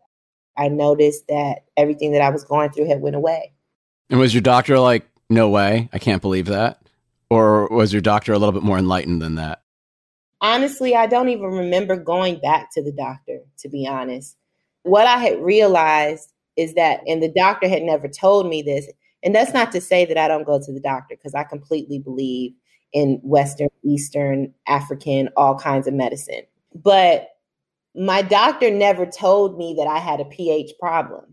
I 0.56 0.68
noticed 0.68 1.28
that 1.28 1.64
everything 1.76 2.12
that 2.12 2.22
I 2.22 2.30
was 2.30 2.44
going 2.44 2.70
through 2.70 2.88
had 2.88 3.00
went 3.00 3.16
away. 3.16 3.52
And 4.10 4.20
was 4.20 4.34
your 4.34 4.42
doctor 4.42 4.78
like, 4.78 5.08
no 5.30 5.48
way, 5.48 5.88
I 5.92 5.98
can't 5.98 6.20
believe 6.20 6.46
that? 6.46 6.78
Or 7.30 7.66
was 7.68 7.92
your 7.92 8.02
doctor 8.02 8.34
a 8.34 8.38
little 8.38 8.52
bit 8.52 8.62
more 8.62 8.76
enlightened 8.76 9.22
than 9.22 9.36
that? 9.36 9.62
Honestly, 10.42 10.94
I 10.94 11.06
don't 11.06 11.28
even 11.28 11.46
remember 11.46 11.96
going 11.96 12.40
back 12.40 12.72
to 12.74 12.82
the 12.82 12.92
doctor, 12.92 13.38
to 13.58 13.68
be 13.68 13.86
honest. 13.86 14.36
What 14.82 15.06
I 15.06 15.16
had 15.16 15.40
realized 15.40 16.32
is 16.56 16.74
that, 16.74 17.00
and 17.06 17.22
the 17.22 17.32
doctor 17.32 17.68
had 17.68 17.82
never 17.82 18.08
told 18.08 18.48
me 18.48 18.60
this, 18.60 18.88
and 19.22 19.34
that's 19.34 19.54
not 19.54 19.70
to 19.72 19.80
say 19.80 20.04
that 20.04 20.18
I 20.18 20.26
don't 20.26 20.44
go 20.44 20.60
to 20.60 20.72
the 20.72 20.80
doctor 20.80 21.14
because 21.14 21.34
I 21.34 21.44
completely 21.44 22.00
believe 22.00 22.52
in 22.92 23.20
Western, 23.22 23.68
Eastern, 23.84 24.52
African, 24.66 25.30
all 25.36 25.56
kinds 25.56 25.86
of 25.86 25.94
medicine. 25.94 26.42
But 26.74 27.28
my 27.94 28.22
doctor 28.22 28.70
never 28.70 29.06
told 29.06 29.56
me 29.56 29.74
that 29.78 29.86
I 29.86 29.98
had 29.98 30.20
a 30.20 30.24
pH 30.24 30.72
problem. 30.80 31.24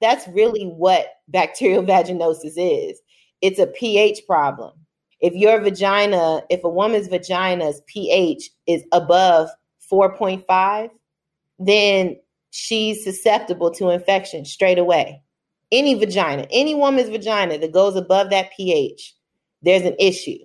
That's 0.00 0.28
really 0.28 0.66
what 0.66 1.06
bacterial 1.28 1.82
vaginosis 1.84 2.54
is 2.56 3.00
it's 3.40 3.58
a 3.58 3.66
pH 3.66 4.22
problem. 4.26 4.72
If 5.20 5.34
your 5.34 5.60
vagina, 5.60 6.42
if 6.48 6.62
a 6.64 6.68
woman's 6.68 7.08
vagina's 7.08 7.82
pH 7.86 8.50
is 8.66 8.84
above 8.92 9.48
4.5, 9.90 10.90
then 11.58 12.16
she's 12.50 13.02
susceptible 13.02 13.70
to 13.72 13.90
infection 13.90 14.44
straight 14.44 14.78
away 14.78 15.22
any 15.72 15.94
vagina, 15.94 16.46
any 16.50 16.74
woman's 16.74 17.08
vagina 17.08 17.58
that 17.58 17.72
goes 17.72 17.96
above 17.96 18.30
that 18.30 18.50
pH, 18.56 19.14
there's 19.62 19.82
an 19.82 19.96
issue. 19.98 20.38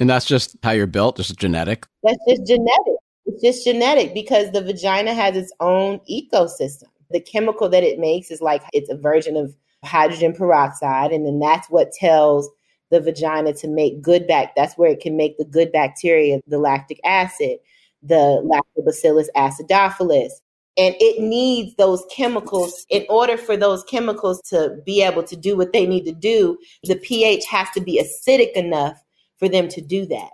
And 0.00 0.08
that's 0.08 0.26
just 0.26 0.56
how 0.62 0.72
you're 0.72 0.86
built, 0.86 1.16
just 1.16 1.38
genetic. 1.38 1.86
That's 2.02 2.18
just 2.28 2.46
genetic. 2.46 2.94
It's 3.26 3.42
just 3.42 3.64
genetic 3.64 4.14
because 4.14 4.52
the 4.52 4.62
vagina 4.62 5.14
has 5.14 5.36
its 5.36 5.52
own 5.60 6.00
ecosystem. 6.10 6.84
The 7.10 7.20
chemical 7.20 7.68
that 7.68 7.82
it 7.82 7.98
makes 7.98 8.30
is 8.30 8.40
like 8.40 8.62
it's 8.72 8.90
a 8.90 8.96
version 8.96 9.36
of 9.36 9.54
hydrogen 9.84 10.32
peroxide, 10.32 11.12
and 11.12 11.26
then 11.26 11.38
that's 11.38 11.68
what 11.68 11.92
tells 11.92 12.48
the 12.90 13.00
vagina 13.00 13.52
to 13.54 13.68
make 13.68 14.00
good 14.00 14.26
back. 14.26 14.54
That's 14.56 14.76
where 14.78 14.90
it 14.90 15.00
can 15.00 15.16
make 15.16 15.38
the 15.38 15.44
good 15.44 15.72
bacteria, 15.72 16.40
the 16.46 16.58
lactic 16.58 17.00
acid. 17.04 17.58
the 18.02 18.42
lactobacillus 18.44 19.26
acidophilus. 19.36 20.30
And 20.78 20.94
it 21.00 21.22
needs 21.22 21.74
those 21.76 22.04
chemicals. 22.14 22.86
In 22.90 23.06
order 23.08 23.38
for 23.38 23.56
those 23.56 23.82
chemicals 23.84 24.42
to 24.50 24.76
be 24.84 25.02
able 25.02 25.22
to 25.24 25.36
do 25.36 25.56
what 25.56 25.72
they 25.72 25.86
need 25.86 26.04
to 26.04 26.12
do, 26.12 26.58
the 26.84 26.96
pH 26.96 27.46
has 27.46 27.68
to 27.74 27.80
be 27.80 28.02
acidic 28.02 28.52
enough 28.52 29.02
for 29.38 29.48
them 29.48 29.68
to 29.68 29.80
do 29.80 30.04
that. 30.06 30.30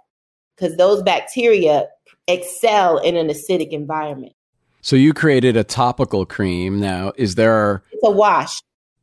Because 0.56 0.76
those 0.76 1.02
bacteria 1.02 1.86
excel 2.26 2.98
in 2.98 3.16
an 3.16 3.28
acidic 3.28 3.70
environment. 3.70 4.32
So 4.80 4.96
you 4.96 5.14
created 5.14 5.56
a 5.56 5.62
topical 5.62 6.26
cream. 6.26 6.80
Now, 6.80 7.12
is 7.16 7.36
there? 7.36 7.84
It's 7.92 8.02
a 8.04 8.10
wash. 8.10 8.60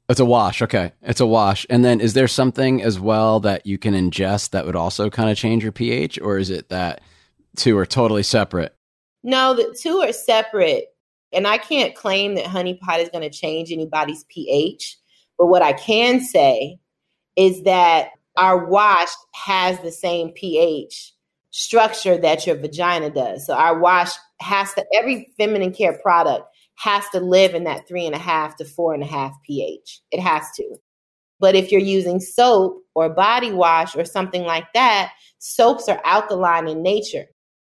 It's 0.09 0.19
a 0.19 0.25
wash. 0.25 0.61
Okay, 0.61 0.91
it's 1.03 1.21
a 1.21 1.25
wash. 1.25 1.67
And 1.69 1.85
then, 1.85 2.01
is 2.01 2.13
there 2.13 2.27
something 2.27 2.81
as 2.81 2.99
well 2.99 3.39
that 3.41 3.65
you 3.65 3.77
can 3.77 3.93
ingest 3.93 4.49
that 4.51 4.65
would 4.65 4.75
also 4.75 5.09
kind 5.09 5.29
of 5.29 5.37
change 5.37 5.63
your 5.63 5.71
pH, 5.71 6.19
or 6.19 6.37
is 6.37 6.49
it 6.49 6.69
that 6.69 7.01
two 7.55 7.77
are 7.77 7.85
totally 7.85 8.23
separate? 8.23 8.75
No, 9.23 9.53
the 9.53 9.77
two 9.79 9.99
are 9.99 10.11
separate. 10.11 10.87
And 11.31 11.45
I 11.45 11.59
can't 11.59 11.93
claim 11.93 12.33
that 12.35 12.47
honey 12.47 12.73
pot 12.73 13.01
is 13.01 13.09
going 13.09 13.29
to 13.29 13.29
change 13.29 13.71
anybody's 13.71 14.23
pH. 14.29 14.97
But 15.37 15.45
what 15.45 15.61
I 15.61 15.73
can 15.73 16.21
say 16.21 16.79
is 17.35 17.63
that 17.63 18.09
our 18.35 18.65
wash 18.65 19.09
has 19.33 19.79
the 19.81 19.91
same 19.91 20.31
pH 20.31 21.13
structure 21.51 22.17
that 22.17 22.47
your 22.47 22.55
vagina 22.55 23.11
does. 23.11 23.45
So 23.45 23.53
our 23.53 23.77
wash 23.77 24.11
has 24.39 24.73
to, 24.73 24.85
every 24.95 25.31
feminine 25.37 25.71
care 25.71 25.97
product 26.01 26.48
has 26.79 27.07
to 27.09 27.19
live 27.19 27.55
in 27.55 27.65
that 27.65 27.87
three 27.87 28.05
and 28.05 28.15
a 28.15 28.19
half 28.19 28.55
to 28.55 28.65
four 28.65 28.93
and 28.93 29.03
a 29.03 29.05
half 29.05 29.33
pH. 29.45 30.01
It 30.11 30.19
has 30.21 30.49
to. 30.55 30.75
But 31.39 31.55
if 31.55 31.71
you're 31.71 31.81
using 31.81 32.19
soap 32.19 32.83
or 32.95 33.09
body 33.09 33.51
wash 33.51 33.95
or 33.95 34.05
something 34.05 34.43
like 34.43 34.71
that, 34.73 35.11
soaps 35.39 35.89
are 35.89 36.01
alkaline 36.05 36.67
in 36.67 36.81
nature. 36.81 37.25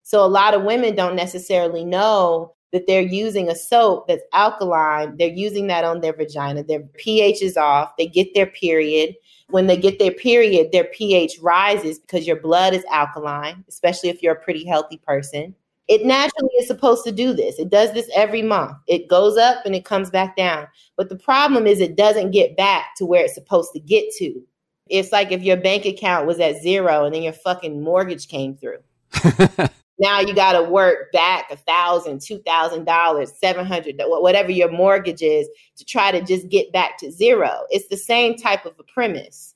So 0.04 0.24
a 0.24 0.28
lot 0.28 0.54
of 0.54 0.64
women 0.64 0.94
don't 0.94 1.16
necessarily 1.16 1.84
know 1.84 2.54
that 2.72 2.86
they're 2.86 3.02
using 3.02 3.48
a 3.48 3.54
soap 3.54 4.08
that's 4.08 4.24
alkaline. 4.32 5.16
They're 5.18 5.28
using 5.28 5.66
that 5.68 5.84
on 5.84 6.00
their 6.00 6.14
vagina. 6.14 6.62
Their 6.62 6.80
pH 6.80 7.42
is 7.42 7.56
off. 7.56 7.96
They 7.98 8.06
get 8.06 8.34
their 8.34 8.46
period. 8.46 9.14
When 9.50 9.66
they 9.66 9.76
get 9.76 9.98
their 9.98 10.12
period, 10.12 10.72
their 10.72 10.84
pH 10.84 11.38
rises 11.40 11.98
because 11.98 12.26
your 12.26 12.40
blood 12.40 12.72
is 12.72 12.84
alkaline, 12.90 13.64
especially 13.68 14.08
if 14.08 14.22
you're 14.22 14.34
a 14.34 14.42
pretty 14.42 14.66
healthy 14.66 14.98
person. 15.06 15.54
It 15.86 16.06
naturally 16.06 16.50
is 16.58 16.66
supposed 16.66 17.04
to 17.04 17.12
do 17.12 17.34
this. 17.34 17.58
It 17.58 17.68
does 17.68 17.92
this 17.92 18.08
every 18.14 18.40
month. 18.40 18.76
It 18.86 19.08
goes 19.08 19.36
up 19.36 19.66
and 19.66 19.74
it 19.74 19.84
comes 19.84 20.08
back 20.08 20.34
down. 20.36 20.66
But 20.96 21.10
the 21.10 21.16
problem 21.16 21.66
is 21.66 21.80
it 21.80 21.96
doesn't 21.96 22.30
get 22.30 22.56
back 22.56 22.94
to 22.96 23.04
where 23.04 23.24
it's 23.24 23.34
supposed 23.34 23.72
to 23.74 23.80
get 23.80 24.04
to. 24.18 24.42
It's 24.88 25.12
like 25.12 25.30
if 25.30 25.42
your 25.42 25.56
bank 25.56 25.84
account 25.84 26.26
was 26.26 26.40
at 26.40 26.62
zero 26.62 27.04
and 27.04 27.14
then 27.14 27.22
your 27.22 27.32
fucking 27.32 27.82
mortgage 27.82 28.28
came 28.28 28.56
through. 28.56 28.78
now 29.98 30.20
you 30.20 30.34
got 30.34 30.52
to 30.52 30.62
work 30.62 31.12
back 31.12 31.50
a 31.50 31.56
thousand, 31.56 32.20
two 32.20 32.38
thousand 32.40 32.84
dollars, 32.84 33.32
seven 33.38 33.66
hundred, 33.66 33.96
whatever 33.98 34.50
your 34.50 34.70
mortgage 34.70 35.22
is, 35.22 35.48
to 35.76 35.84
try 35.84 36.10
to 36.10 36.22
just 36.22 36.48
get 36.48 36.72
back 36.72 36.98
to 36.98 37.10
zero. 37.10 37.60
It's 37.70 37.88
the 37.88 37.96
same 37.96 38.36
type 38.36 38.66
of 38.66 38.74
a 38.78 38.84
premise. 38.84 39.54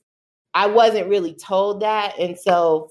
I 0.53 0.65
wasn't 0.67 1.09
really 1.09 1.33
told 1.33 1.81
that, 1.81 2.17
and 2.19 2.37
so 2.37 2.89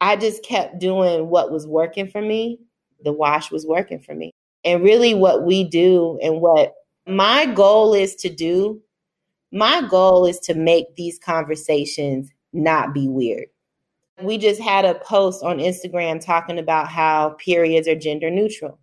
I 0.00 0.16
just 0.16 0.44
kept 0.44 0.78
doing 0.78 1.28
what 1.28 1.50
was 1.50 1.66
working 1.66 2.08
for 2.08 2.22
me. 2.22 2.60
The 3.04 3.12
wash 3.12 3.50
was 3.50 3.66
working 3.66 4.00
for 4.00 4.14
me, 4.14 4.32
and 4.64 4.82
really, 4.82 5.14
what 5.14 5.44
we 5.44 5.64
do 5.64 6.18
and 6.22 6.40
what 6.40 6.74
my 7.06 7.46
goal 7.46 7.94
is 7.94 8.14
to 8.16 8.28
do. 8.28 8.80
My 9.52 9.82
goal 9.88 10.26
is 10.26 10.38
to 10.40 10.54
make 10.54 10.94
these 10.94 11.18
conversations 11.18 12.30
not 12.52 12.94
be 12.94 13.08
weird 13.08 13.46
we 14.22 14.38
just 14.38 14.60
had 14.60 14.84
a 14.84 14.94
post 14.94 15.42
on 15.42 15.58
Instagram 15.58 16.24
talking 16.24 16.58
about 16.58 16.88
how 16.88 17.30
periods 17.38 17.88
are 17.88 17.94
gender 17.94 18.30
neutral. 18.30 18.78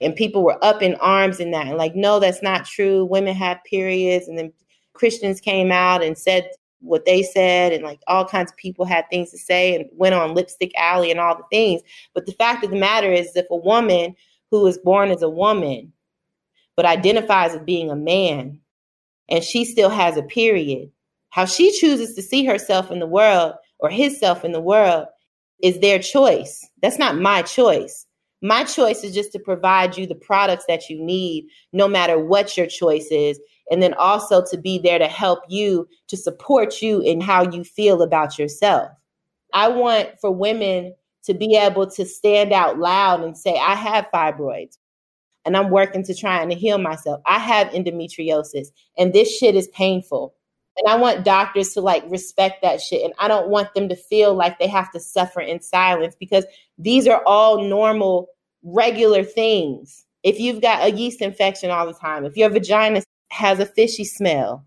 And 0.00 0.16
people 0.16 0.42
were 0.42 0.62
up 0.64 0.82
in 0.82 0.96
arms 0.96 1.38
in 1.38 1.52
that 1.52 1.68
and 1.68 1.76
like, 1.76 1.94
no, 1.94 2.18
that's 2.18 2.42
not 2.42 2.64
true. 2.64 3.04
Women 3.04 3.34
have 3.36 3.62
periods. 3.64 4.26
And 4.26 4.36
then 4.36 4.52
Christians 4.94 5.40
came 5.40 5.70
out 5.70 6.02
and 6.02 6.18
said 6.18 6.50
what 6.82 7.04
they 7.04 7.22
said, 7.22 7.72
and 7.72 7.84
like 7.84 8.00
all 8.06 8.24
kinds 8.26 8.50
of 8.50 8.56
people 8.56 8.84
had 8.84 9.08
things 9.08 9.30
to 9.30 9.38
say 9.38 9.74
and 9.74 9.86
went 9.92 10.14
on 10.14 10.34
Lipstick 10.34 10.72
Alley 10.76 11.10
and 11.10 11.20
all 11.20 11.36
the 11.36 11.44
things. 11.50 11.82
But 12.14 12.26
the 12.26 12.32
fact 12.32 12.64
of 12.64 12.70
the 12.70 12.76
matter 12.76 13.10
is, 13.12 13.34
if 13.34 13.46
a 13.50 13.56
woman 13.56 14.14
who 14.50 14.66
is 14.66 14.78
born 14.78 15.10
as 15.10 15.22
a 15.22 15.30
woman 15.30 15.92
but 16.76 16.86
identifies 16.86 17.54
as 17.54 17.60
being 17.60 17.90
a 17.90 17.96
man 17.96 18.58
and 19.28 19.44
she 19.44 19.64
still 19.64 19.90
has 19.90 20.16
a 20.16 20.22
period, 20.22 20.90
how 21.30 21.44
she 21.44 21.76
chooses 21.78 22.14
to 22.14 22.22
see 22.22 22.44
herself 22.44 22.90
in 22.90 22.98
the 22.98 23.06
world 23.06 23.54
or 23.78 23.88
his 23.88 24.18
self 24.18 24.44
in 24.44 24.52
the 24.52 24.60
world 24.60 25.06
is 25.62 25.78
their 25.80 25.98
choice. 25.98 26.68
That's 26.82 26.98
not 26.98 27.16
my 27.16 27.42
choice. 27.42 28.06
My 28.42 28.64
choice 28.64 29.04
is 29.04 29.14
just 29.14 29.32
to 29.32 29.38
provide 29.38 29.96
you 29.96 30.06
the 30.06 30.16
products 30.16 30.64
that 30.66 30.90
you 30.90 31.00
need, 31.00 31.46
no 31.72 31.86
matter 31.86 32.18
what 32.18 32.56
your 32.56 32.66
choice 32.66 33.06
is. 33.10 33.38
And 33.70 33.82
then 33.82 33.94
also 33.94 34.44
to 34.50 34.56
be 34.56 34.78
there 34.78 34.98
to 34.98 35.08
help 35.08 35.40
you, 35.48 35.88
to 36.08 36.16
support 36.16 36.82
you 36.82 37.00
in 37.00 37.20
how 37.20 37.50
you 37.50 37.64
feel 37.64 38.02
about 38.02 38.38
yourself. 38.38 38.90
I 39.54 39.68
want 39.68 40.10
for 40.20 40.30
women 40.30 40.94
to 41.24 41.34
be 41.34 41.56
able 41.56 41.88
to 41.90 42.04
stand 42.04 42.52
out 42.52 42.78
loud 42.78 43.22
and 43.22 43.36
say, 43.36 43.56
I 43.58 43.74
have 43.74 44.08
fibroids 44.12 44.78
and 45.44 45.56
I'm 45.56 45.70
working 45.70 46.02
to 46.04 46.14
try 46.14 46.42
and 46.42 46.52
heal 46.52 46.78
myself. 46.78 47.20
I 47.26 47.38
have 47.38 47.68
endometriosis 47.68 48.68
and 48.98 49.12
this 49.12 49.36
shit 49.36 49.54
is 49.54 49.68
painful. 49.68 50.34
And 50.78 50.90
I 50.90 50.96
want 50.96 51.24
doctors 51.24 51.74
to 51.74 51.80
like 51.80 52.02
respect 52.08 52.62
that 52.62 52.80
shit. 52.80 53.04
And 53.04 53.12
I 53.18 53.28
don't 53.28 53.50
want 53.50 53.74
them 53.74 53.88
to 53.90 53.96
feel 53.96 54.34
like 54.34 54.58
they 54.58 54.68
have 54.68 54.90
to 54.92 55.00
suffer 55.00 55.40
in 55.40 55.60
silence 55.60 56.16
because 56.18 56.46
these 56.78 57.06
are 57.06 57.22
all 57.26 57.62
normal, 57.62 58.28
regular 58.62 59.22
things. 59.22 60.06
If 60.22 60.40
you've 60.40 60.62
got 60.62 60.84
a 60.84 60.92
yeast 60.92 61.20
infection 61.20 61.70
all 61.70 61.86
the 61.86 61.92
time, 61.92 62.24
if 62.24 62.36
your 62.36 62.48
vagina 62.48 63.02
has 63.32 63.58
a 63.58 63.66
fishy 63.66 64.04
smell, 64.04 64.64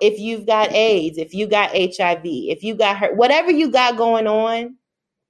if 0.00 0.18
you've 0.18 0.46
got 0.46 0.70
AIDS, 0.72 1.16
if 1.16 1.32
you 1.32 1.46
got 1.46 1.70
HIV, 1.70 2.20
if 2.24 2.62
you 2.62 2.74
got 2.74 2.98
hurt, 2.98 3.16
whatever 3.16 3.50
you 3.50 3.70
got 3.70 3.96
going 3.96 4.26
on, 4.26 4.76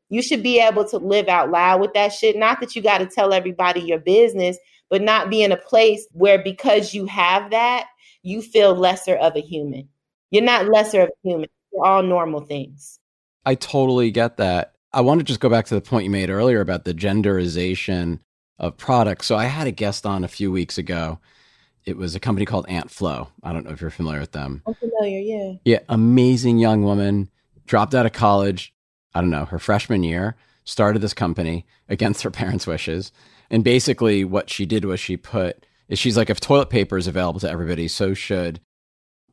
you 0.09 0.21
should 0.21 0.43
be 0.43 0.61
able 0.61 0.85
to 0.89 0.99
live 0.99 1.29
out 1.29 1.51
loud 1.51 1.81
with 1.81 1.95
that 1.95 2.13
shit. 2.13 2.37
Not 2.37 2.61
that 2.61 2.75
you 2.75 2.83
got 2.83 2.99
to 2.99 3.07
tell 3.07 3.33
everybody 3.33 3.81
your 3.81 3.99
business, 4.01 4.59
but 4.91 5.01
not 5.01 5.31
be 5.31 5.43
in 5.43 5.53
a 5.53 5.57
place 5.57 6.07
where 6.13 6.43
because 6.43 6.93
you 6.93 7.07
have 7.07 7.51
that, 7.51 7.87
you 8.23 8.43
feel 8.43 8.75
lesser 8.75 9.15
of 9.15 9.37
a 9.37 9.41
human. 9.41 9.89
You're 10.31 10.43
not 10.43 10.69
lesser 10.69 11.03
of 11.03 11.09
a 11.09 11.29
human. 11.29 11.49
You're 11.73 11.87
all 11.87 12.03
normal 12.03 12.41
things. 12.41 12.99
I 13.45 13.55
totally 13.55 14.11
get 14.11 14.39
that. 14.39 14.75
I 14.93 15.03
want 15.03 15.21
to 15.21 15.25
just 15.25 15.41
go 15.41 15.49
back 15.49 15.67
to 15.67 15.75
the 15.75 15.81
point 15.81 16.05
you 16.05 16.11
made 16.11 16.31
earlier 16.31 16.61
about 16.61 16.85
the 16.85 16.95
genderization 16.95 18.19
of 18.59 18.77
products. 18.77 19.27
So 19.27 19.37
I 19.37 19.45
had 19.45 19.69
a 19.69 19.73
guest 19.73 20.05
on 20.05 20.25
a 20.25 20.29
few 20.29 20.51
weeks 20.51 20.79
ago. 20.79 21.21
It 21.87 21.97
was 21.97 22.17
a 22.17 22.21
company 22.21 22.45
called 22.45 22.67
Aunt 22.69 22.91
Flow. 22.91 23.29
I 23.45 23.53
don't 23.53 23.65
know 23.65 23.71
if 23.71 23.81
you're 23.81 23.91
familiar 23.91 24.21
with 24.21 24.33
them. 24.33 24.63
I'm 24.67 24.75
familiar, 24.75 25.21
yeah. 25.21 25.53
Yeah, 25.65 25.79
amazing 25.89 26.59
young 26.59 26.83
woman, 26.83 27.31
dropped 27.65 27.95
out 27.95 28.07
of 28.07 28.13
college, 28.13 28.75
I 29.15 29.21
don't 29.21 29.31
know, 29.31 29.45
her 29.45 29.61
freshman 29.61 30.03
year, 30.03 30.35
started 30.65 31.01
this 31.01 31.15
company 31.15 31.65
against 31.89 32.23
her 32.23 32.31
parents' 32.31 32.67
wishes. 32.67 33.13
And 33.51 33.63
basically 33.63 34.25
what 34.25 34.51
she 34.51 34.67
did 34.67 34.85
was 34.85 34.99
she 34.99 35.17
put 35.17 35.65
is 35.89 36.01
she's 36.01 36.17
like 36.17 36.29
if 36.29 36.41
toilet 36.41 36.71
paper 36.71 36.99
is 36.99 37.07
available 37.07 37.39
to 37.39 37.51
everybody, 37.51 37.87
so 37.87 38.15
should 38.15 38.61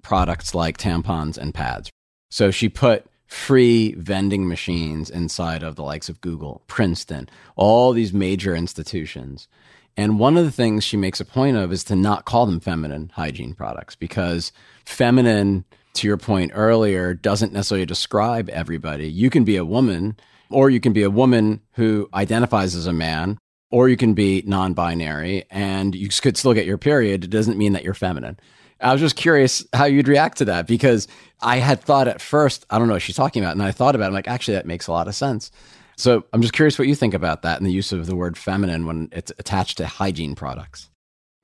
products 0.03 0.53
like 0.53 0.77
tampons 0.77 1.37
and 1.39 1.55
pads. 1.55 1.89
So 2.29 2.51
she 2.51 2.69
put 2.69 3.07
free 3.25 3.93
vending 3.93 4.47
machines 4.47 5.09
inside 5.09 5.63
of 5.63 5.75
the 5.75 5.81
likes 5.81 6.07
of 6.07 6.21
Google, 6.21 6.61
Princeton, 6.67 7.27
all 7.55 7.93
these 7.93 8.13
major 8.13 8.55
institutions. 8.55 9.47
And 9.95 10.19
one 10.19 10.37
of 10.37 10.45
the 10.45 10.51
things 10.51 10.83
she 10.83 10.97
makes 10.97 11.19
a 11.19 11.25
point 11.25 11.57
of 11.57 11.71
is 11.71 11.83
to 11.85 11.95
not 11.95 12.25
call 12.25 12.45
them 12.45 12.59
feminine 12.59 13.11
hygiene 13.13 13.53
products 13.53 13.95
because 13.95 14.51
feminine, 14.85 15.65
to 15.93 16.07
your 16.07 16.17
point 16.17 16.51
earlier, 16.55 17.13
doesn't 17.13 17.53
necessarily 17.53 17.85
describe 17.85 18.49
everybody. 18.49 19.07
You 19.07 19.29
can 19.29 19.43
be 19.43 19.55
a 19.55 19.65
woman, 19.65 20.17
or 20.49 20.69
you 20.69 20.79
can 20.79 20.93
be 20.93 21.03
a 21.03 21.11
woman 21.11 21.61
who 21.73 22.09
identifies 22.13 22.75
as 22.75 22.87
a 22.87 22.93
man, 22.93 23.37
or 23.69 23.87
you 23.89 23.97
can 23.97 24.13
be 24.13 24.43
non 24.45 24.73
binary 24.73 25.45
and 25.51 25.95
you 25.95 26.09
could 26.09 26.37
still 26.37 26.53
get 26.53 26.65
your 26.65 26.77
period. 26.77 27.23
It 27.23 27.29
doesn't 27.29 27.57
mean 27.57 27.73
that 27.73 27.83
you're 27.83 27.93
feminine. 27.93 28.39
I 28.79 28.91
was 28.91 29.01
just 29.01 29.15
curious 29.15 29.65
how 29.73 29.85
you'd 29.85 30.07
react 30.07 30.39
to 30.39 30.45
that 30.45 30.67
because 30.67 31.07
I 31.41 31.57
had 31.57 31.81
thought 31.81 32.07
at 32.07 32.21
first, 32.21 32.65
I 32.69 32.77
don't 32.77 32.87
know 32.87 32.93
what 32.93 33.01
she's 33.01 33.15
talking 33.15 33.43
about. 33.43 33.53
And 33.53 33.63
I 33.63 33.71
thought 33.71 33.95
about 33.95 34.05
it. 34.05 34.07
I'm 34.07 34.13
like, 34.13 34.27
actually, 34.27 34.55
that 34.55 34.65
makes 34.65 34.87
a 34.87 34.91
lot 34.91 35.07
of 35.07 35.15
sense. 35.15 35.51
So 35.97 36.25
I'm 36.33 36.41
just 36.41 36.53
curious 36.53 36.79
what 36.79 36.87
you 36.87 36.95
think 36.95 37.13
about 37.13 37.41
that 37.43 37.57
and 37.57 37.65
the 37.65 37.71
use 37.71 37.91
of 37.91 38.05
the 38.05 38.15
word 38.15 38.37
feminine 38.37 38.85
when 38.85 39.09
it's 39.11 39.31
attached 39.39 39.77
to 39.77 39.87
hygiene 39.87 40.35
products. 40.35 40.89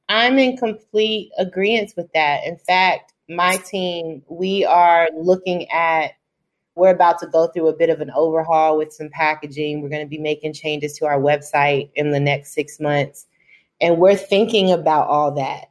I'm 0.10 0.40
in 0.40 0.58
complete 0.58 1.32
agreement 1.38 1.94
with 1.96 2.12
that. 2.14 2.44
In 2.44 2.58
fact, 2.58 3.14
my 3.30 3.58
team, 3.58 4.24
we 4.28 4.66
are 4.66 5.08
looking 5.16 5.70
at, 5.70 6.14
we're 6.76 6.90
about 6.90 7.20
to 7.20 7.28
go 7.28 7.48
through 7.48 7.68
a 7.68 7.76
bit 7.76 7.92
of 7.92 8.02
an 8.02 8.10
overhaul 8.16 8.78
with 8.78 8.92
some 8.92 9.10
packaging. 9.10 9.82
We're 9.82 9.90
going 9.90 10.06
to 10.06 10.10
be 10.10 10.18
making 10.18 10.54
changes 10.54 10.98
to 10.98 11.06
our 11.06 11.20
website 11.20 11.92
in 11.94 12.12
the 12.12 12.20
next 12.20 12.54
six 12.54 12.80
months. 12.80 13.28
And 13.82 14.00
we're 14.00 14.16
thinking 14.16 14.72
about 14.72 15.08
all 15.08 15.32
that 15.36 15.66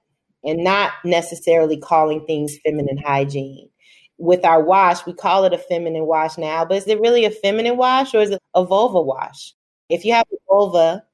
and 0.44 0.62
not 0.62 0.92
necessarily 1.04 1.76
calling 1.76 2.24
things 2.26 2.58
feminine 2.64 2.98
hygiene. 2.98 3.68
With 4.18 4.44
our 4.44 4.62
wash, 4.62 5.06
we 5.06 5.12
call 5.12 5.44
it 5.44 5.52
a 5.52 5.58
feminine 5.58 6.06
wash 6.06 6.36
now, 6.38 6.64
but 6.64 6.76
is 6.76 6.88
it 6.88 7.00
really 7.00 7.24
a 7.24 7.30
feminine 7.30 7.76
wash 7.76 8.14
or 8.14 8.20
is 8.20 8.30
it 8.30 8.42
a 8.54 8.64
vulva 8.64 9.00
wash? 9.00 9.54
If 9.88 10.04
you 10.04 10.12
have 10.12 10.26
a 10.32 10.36
vulva, 10.48 11.04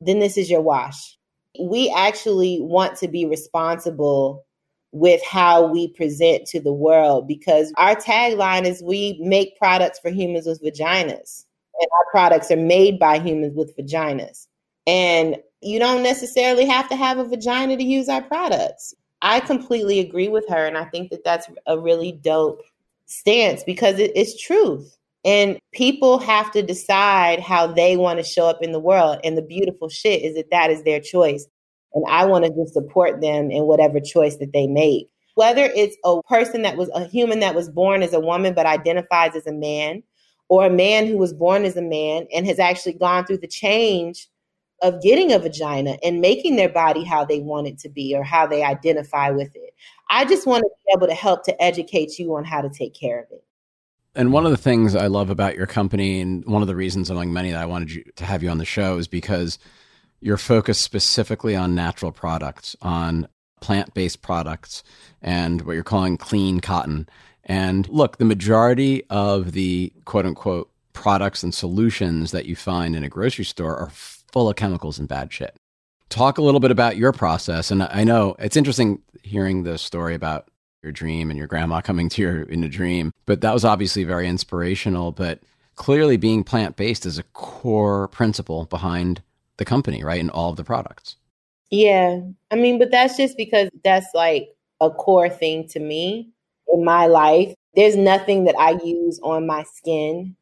then 0.00 0.20
this 0.20 0.36
is 0.36 0.48
your 0.48 0.60
wash. 0.60 1.18
We 1.60 1.92
actually 1.96 2.60
want 2.60 2.96
to 2.98 3.08
be 3.08 3.26
responsible 3.26 4.46
with 4.92 5.22
how 5.24 5.66
we 5.66 5.88
present 5.88 6.46
to 6.46 6.60
the 6.60 6.72
world 6.72 7.28
because 7.28 7.72
our 7.76 7.94
tagline 7.94 8.64
is 8.64 8.82
we 8.82 9.18
make 9.20 9.58
products 9.58 9.98
for 9.98 10.10
humans 10.10 10.46
with 10.46 10.62
vaginas 10.62 11.44
and 11.80 11.88
our 11.98 12.10
products 12.10 12.50
are 12.50 12.56
made 12.56 12.98
by 12.98 13.18
humans 13.18 13.54
with 13.54 13.76
vaginas. 13.76 14.46
And 14.86 15.36
you 15.60 15.78
don't 15.78 16.02
necessarily 16.02 16.64
have 16.66 16.88
to 16.88 16.96
have 16.96 17.18
a 17.18 17.24
vagina 17.24 17.76
to 17.76 17.84
use 17.84 18.08
our 18.08 18.22
products. 18.22 18.94
I 19.22 19.40
completely 19.40 19.98
agree 20.00 20.28
with 20.28 20.48
her. 20.48 20.66
And 20.66 20.78
I 20.78 20.84
think 20.84 21.10
that 21.10 21.24
that's 21.24 21.48
a 21.66 21.78
really 21.78 22.12
dope 22.12 22.62
stance 23.06 23.64
because 23.64 23.98
it, 23.98 24.12
it's 24.14 24.40
truth. 24.40 24.96
And 25.24 25.58
people 25.72 26.18
have 26.18 26.50
to 26.52 26.62
decide 26.62 27.40
how 27.40 27.66
they 27.66 27.96
want 27.96 28.18
to 28.18 28.24
show 28.24 28.46
up 28.46 28.62
in 28.62 28.72
the 28.72 28.80
world. 28.80 29.18
And 29.24 29.36
the 29.36 29.42
beautiful 29.42 29.88
shit 29.88 30.22
is 30.22 30.34
that 30.36 30.50
that 30.50 30.70
is 30.70 30.84
their 30.84 31.00
choice. 31.00 31.46
And 31.94 32.04
I 32.08 32.24
want 32.26 32.44
to 32.44 32.50
just 32.50 32.74
support 32.74 33.20
them 33.20 33.50
in 33.50 33.64
whatever 33.64 34.00
choice 34.00 34.36
that 34.36 34.52
they 34.52 34.66
make. 34.66 35.10
Whether 35.34 35.64
it's 35.74 35.96
a 36.04 36.22
person 36.24 36.62
that 36.62 36.76
was 36.76 36.90
a 36.94 37.04
human 37.04 37.40
that 37.40 37.54
was 37.54 37.68
born 37.68 38.02
as 38.02 38.12
a 38.12 38.20
woman 38.20 38.54
but 38.54 38.66
identifies 38.66 39.34
as 39.36 39.46
a 39.46 39.52
man, 39.52 40.02
or 40.48 40.66
a 40.66 40.70
man 40.70 41.06
who 41.06 41.16
was 41.16 41.32
born 41.32 41.64
as 41.64 41.76
a 41.76 41.82
man 41.82 42.26
and 42.34 42.46
has 42.46 42.58
actually 42.58 42.94
gone 42.94 43.24
through 43.24 43.38
the 43.38 43.46
change 43.46 44.28
of 44.82 45.02
getting 45.02 45.32
a 45.32 45.38
vagina 45.38 45.98
and 46.04 46.20
making 46.20 46.56
their 46.56 46.68
body 46.68 47.04
how 47.04 47.24
they 47.24 47.40
want 47.40 47.66
it 47.66 47.78
to 47.78 47.88
be 47.88 48.14
or 48.14 48.22
how 48.22 48.46
they 48.46 48.62
identify 48.62 49.30
with 49.30 49.50
it. 49.54 49.74
I 50.08 50.24
just 50.24 50.46
want 50.46 50.62
to 50.62 50.70
be 50.86 50.92
able 50.96 51.08
to 51.08 51.14
help 51.14 51.44
to 51.44 51.62
educate 51.62 52.18
you 52.18 52.36
on 52.36 52.44
how 52.44 52.60
to 52.60 52.68
take 52.68 52.94
care 52.94 53.20
of 53.20 53.26
it. 53.30 53.44
And 54.14 54.32
one 54.32 54.44
of 54.44 54.50
the 54.50 54.56
things 54.56 54.96
I 54.96 55.06
love 55.06 55.30
about 55.30 55.56
your 55.56 55.66
company, 55.66 56.20
and 56.20 56.44
one 56.44 56.62
of 56.62 56.68
the 56.68 56.74
reasons 56.74 57.10
among 57.10 57.32
many 57.32 57.50
that 57.50 57.60
I 57.60 57.66
wanted 57.66 57.92
you 57.92 58.04
to 58.16 58.24
have 58.24 58.42
you 58.42 58.48
on 58.48 58.58
the 58.58 58.64
show, 58.64 58.98
is 58.98 59.06
because 59.06 59.58
you're 60.20 60.36
focused 60.36 60.82
specifically 60.82 61.54
on 61.54 61.74
natural 61.74 62.10
products, 62.10 62.74
on 62.82 63.28
plant 63.60 63.94
based 63.94 64.22
products, 64.22 64.82
and 65.22 65.62
what 65.62 65.74
you're 65.74 65.84
calling 65.84 66.16
clean 66.16 66.60
cotton. 66.60 67.08
And 67.44 67.88
look, 67.88 68.18
the 68.18 68.24
majority 68.24 69.04
of 69.10 69.52
the 69.52 69.92
quote 70.04 70.26
unquote 70.26 70.70
products 70.92 71.42
and 71.44 71.54
solutions 71.54 72.32
that 72.32 72.46
you 72.46 72.56
find 72.56 72.96
in 72.96 73.04
a 73.04 73.08
grocery 73.08 73.44
store 73.44 73.76
are 73.76 73.90
full 74.32 74.48
of 74.48 74.56
chemicals 74.56 74.98
and 74.98 75.08
bad 75.08 75.32
shit. 75.32 75.54
Talk 76.08 76.38
a 76.38 76.42
little 76.42 76.60
bit 76.60 76.70
about 76.70 76.96
your 76.96 77.12
process. 77.12 77.70
And 77.70 77.82
I 77.82 78.04
know 78.04 78.34
it's 78.38 78.56
interesting 78.56 79.02
hearing 79.22 79.62
the 79.62 79.78
story 79.78 80.14
about 80.14 80.48
your 80.82 80.92
dream 80.92 81.30
and 81.30 81.36
your 81.36 81.46
grandma 81.46 81.80
coming 81.80 82.08
to 82.10 82.22
you 82.22 82.46
in 82.48 82.64
a 82.64 82.68
dream, 82.68 83.12
but 83.26 83.40
that 83.40 83.52
was 83.52 83.64
obviously 83.64 84.04
very 84.04 84.26
inspirational. 84.28 85.12
But 85.12 85.40
clearly, 85.74 86.16
being 86.16 86.44
plant 86.44 86.76
based 86.76 87.04
is 87.04 87.18
a 87.18 87.24
core 87.34 88.08
principle 88.08 88.66
behind 88.66 89.22
the 89.58 89.64
company, 89.64 90.02
right? 90.02 90.20
And 90.20 90.30
all 90.30 90.50
of 90.50 90.56
the 90.56 90.64
products. 90.64 91.16
Yeah. 91.70 92.20
I 92.50 92.56
mean, 92.56 92.78
but 92.78 92.90
that's 92.90 93.16
just 93.16 93.36
because 93.36 93.68
that's 93.84 94.06
like 94.14 94.48
a 94.80 94.90
core 94.90 95.28
thing 95.28 95.68
to 95.68 95.80
me 95.80 96.30
in 96.72 96.84
my 96.84 97.06
life. 97.06 97.54
There's 97.74 97.96
nothing 97.96 98.44
that 98.44 98.58
I 98.58 98.78
use 98.82 99.20
on 99.22 99.46
my 99.46 99.64
skin, 99.64 100.34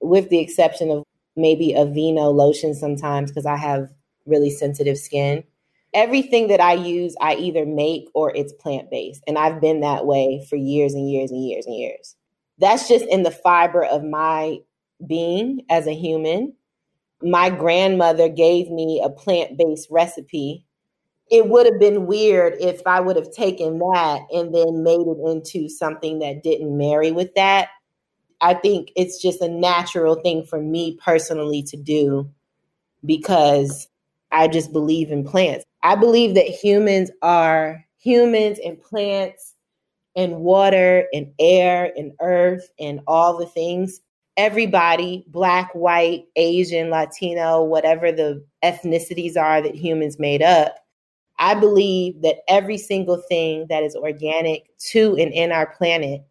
with 0.00 0.28
the 0.28 0.38
exception 0.38 0.90
of 0.90 1.04
maybe 1.36 1.74
Aveeno 1.76 2.32
lotion 2.32 2.74
sometimes 2.74 3.30
because 3.30 3.46
I 3.46 3.56
have 3.56 3.88
really 4.26 4.50
sensitive 4.50 4.98
skin. 4.98 5.44
Everything 5.92 6.48
that 6.48 6.60
I 6.60 6.74
use, 6.74 7.14
I 7.20 7.36
either 7.36 7.64
make 7.64 8.08
or 8.14 8.34
it's 8.34 8.52
plant 8.52 8.90
based. 8.90 9.22
And 9.26 9.38
I've 9.38 9.60
been 9.60 9.80
that 9.80 10.06
way 10.06 10.44
for 10.48 10.56
years 10.56 10.94
and 10.94 11.10
years 11.10 11.30
and 11.30 11.46
years 11.46 11.66
and 11.66 11.76
years. 11.76 12.16
That's 12.58 12.88
just 12.88 13.04
in 13.06 13.22
the 13.22 13.30
fiber 13.30 13.84
of 13.84 14.02
my 14.02 14.58
being 15.06 15.62
as 15.70 15.86
a 15.86 15.94
human. 15.94 16.54
My 17.22 17.50
grandmother 17.50 18.28
gave 18.28 18.70
me 18.70 19.00
a 19.04 19.08
plant 19.08 19.56
based 19.56 19.88
recipe 19.90 20.64
it 21.30 21.48
would 21.48 21.66
have 21.66 21.80
been 21.80 22.06
weird 22.06 22.54
if 22.60 22.86
I 22.86 23.00
would 23.00 23.16
have 23.16 23.32
taken 23.32 23.78
that 23.78 24.20
and 24.32 24.54
then 24.54 24.82
made 24.82 25.06
it 25.06 25.18
into 25.26 25.68
something 25.68 26.18
that 26.18 26.42
didn't 26.42 26.76
marry 26.76 27.12
with 27.12 27.34
that. 27.34 27.68
I 28.40 28.54
think 28.54 28.92
it's 28.96 29.20
just 29.20 29.40
a 29.40 29.48
natural 29.48 30.16
thing 30.16 30.44
for 30.44 30.60
me 30.60 30.98
personally 31.02 31.62
to 31.64 31.76
do 31.76 32.30
because 33.04 33.88
I 34.30 34.48
just 34.48 34.72
believe 34.72 35.10
in 35.10 35.24
plants. 35.24 35.64
I 35.82 35.94
believe 35.94 36.34
that 36.34 36.46
humans 36.46 37.10
are 37.22 37.84
humans 37.98 38.58
and 38.64 38.80
plants 38.80 39.54
and 40.16 40.36
water 40.36 41.06
and 41.12 41.32
air 41.38 41.92
and 41.96 42.12
earth 42.20 42.68
and 42.78 43.00
all 43.06 43.36
the 43.36 43.46
things. 43.46 44.00
Everybody, 44.36 45.24
black, 45.28 45.72
white, 45.74 46.24
Asian, 46.36 46.90
Latino, 46.90 47.62
whatever 47.62 48.10
the 48.10 48.44
ethnicities 48.64 49.36
are 49.36 49.62
that 49.62 49.74
humans 49.74 50.18
made 50.18 50.42
up, 50.42 50.76
I 51.38 51.54
believe 51.54 52.22
that 52.22 52.38
every 52.48 52.78
single 52.78 53.22
thing 53.28 53.66
that 53.68 53.82
is 53.82 53.94
organic 53.94 54.76
to 54.90 55.16
and 55.16 55.32
in 55.32 55.52
our 55.52 55.66
planet 55.66 56.22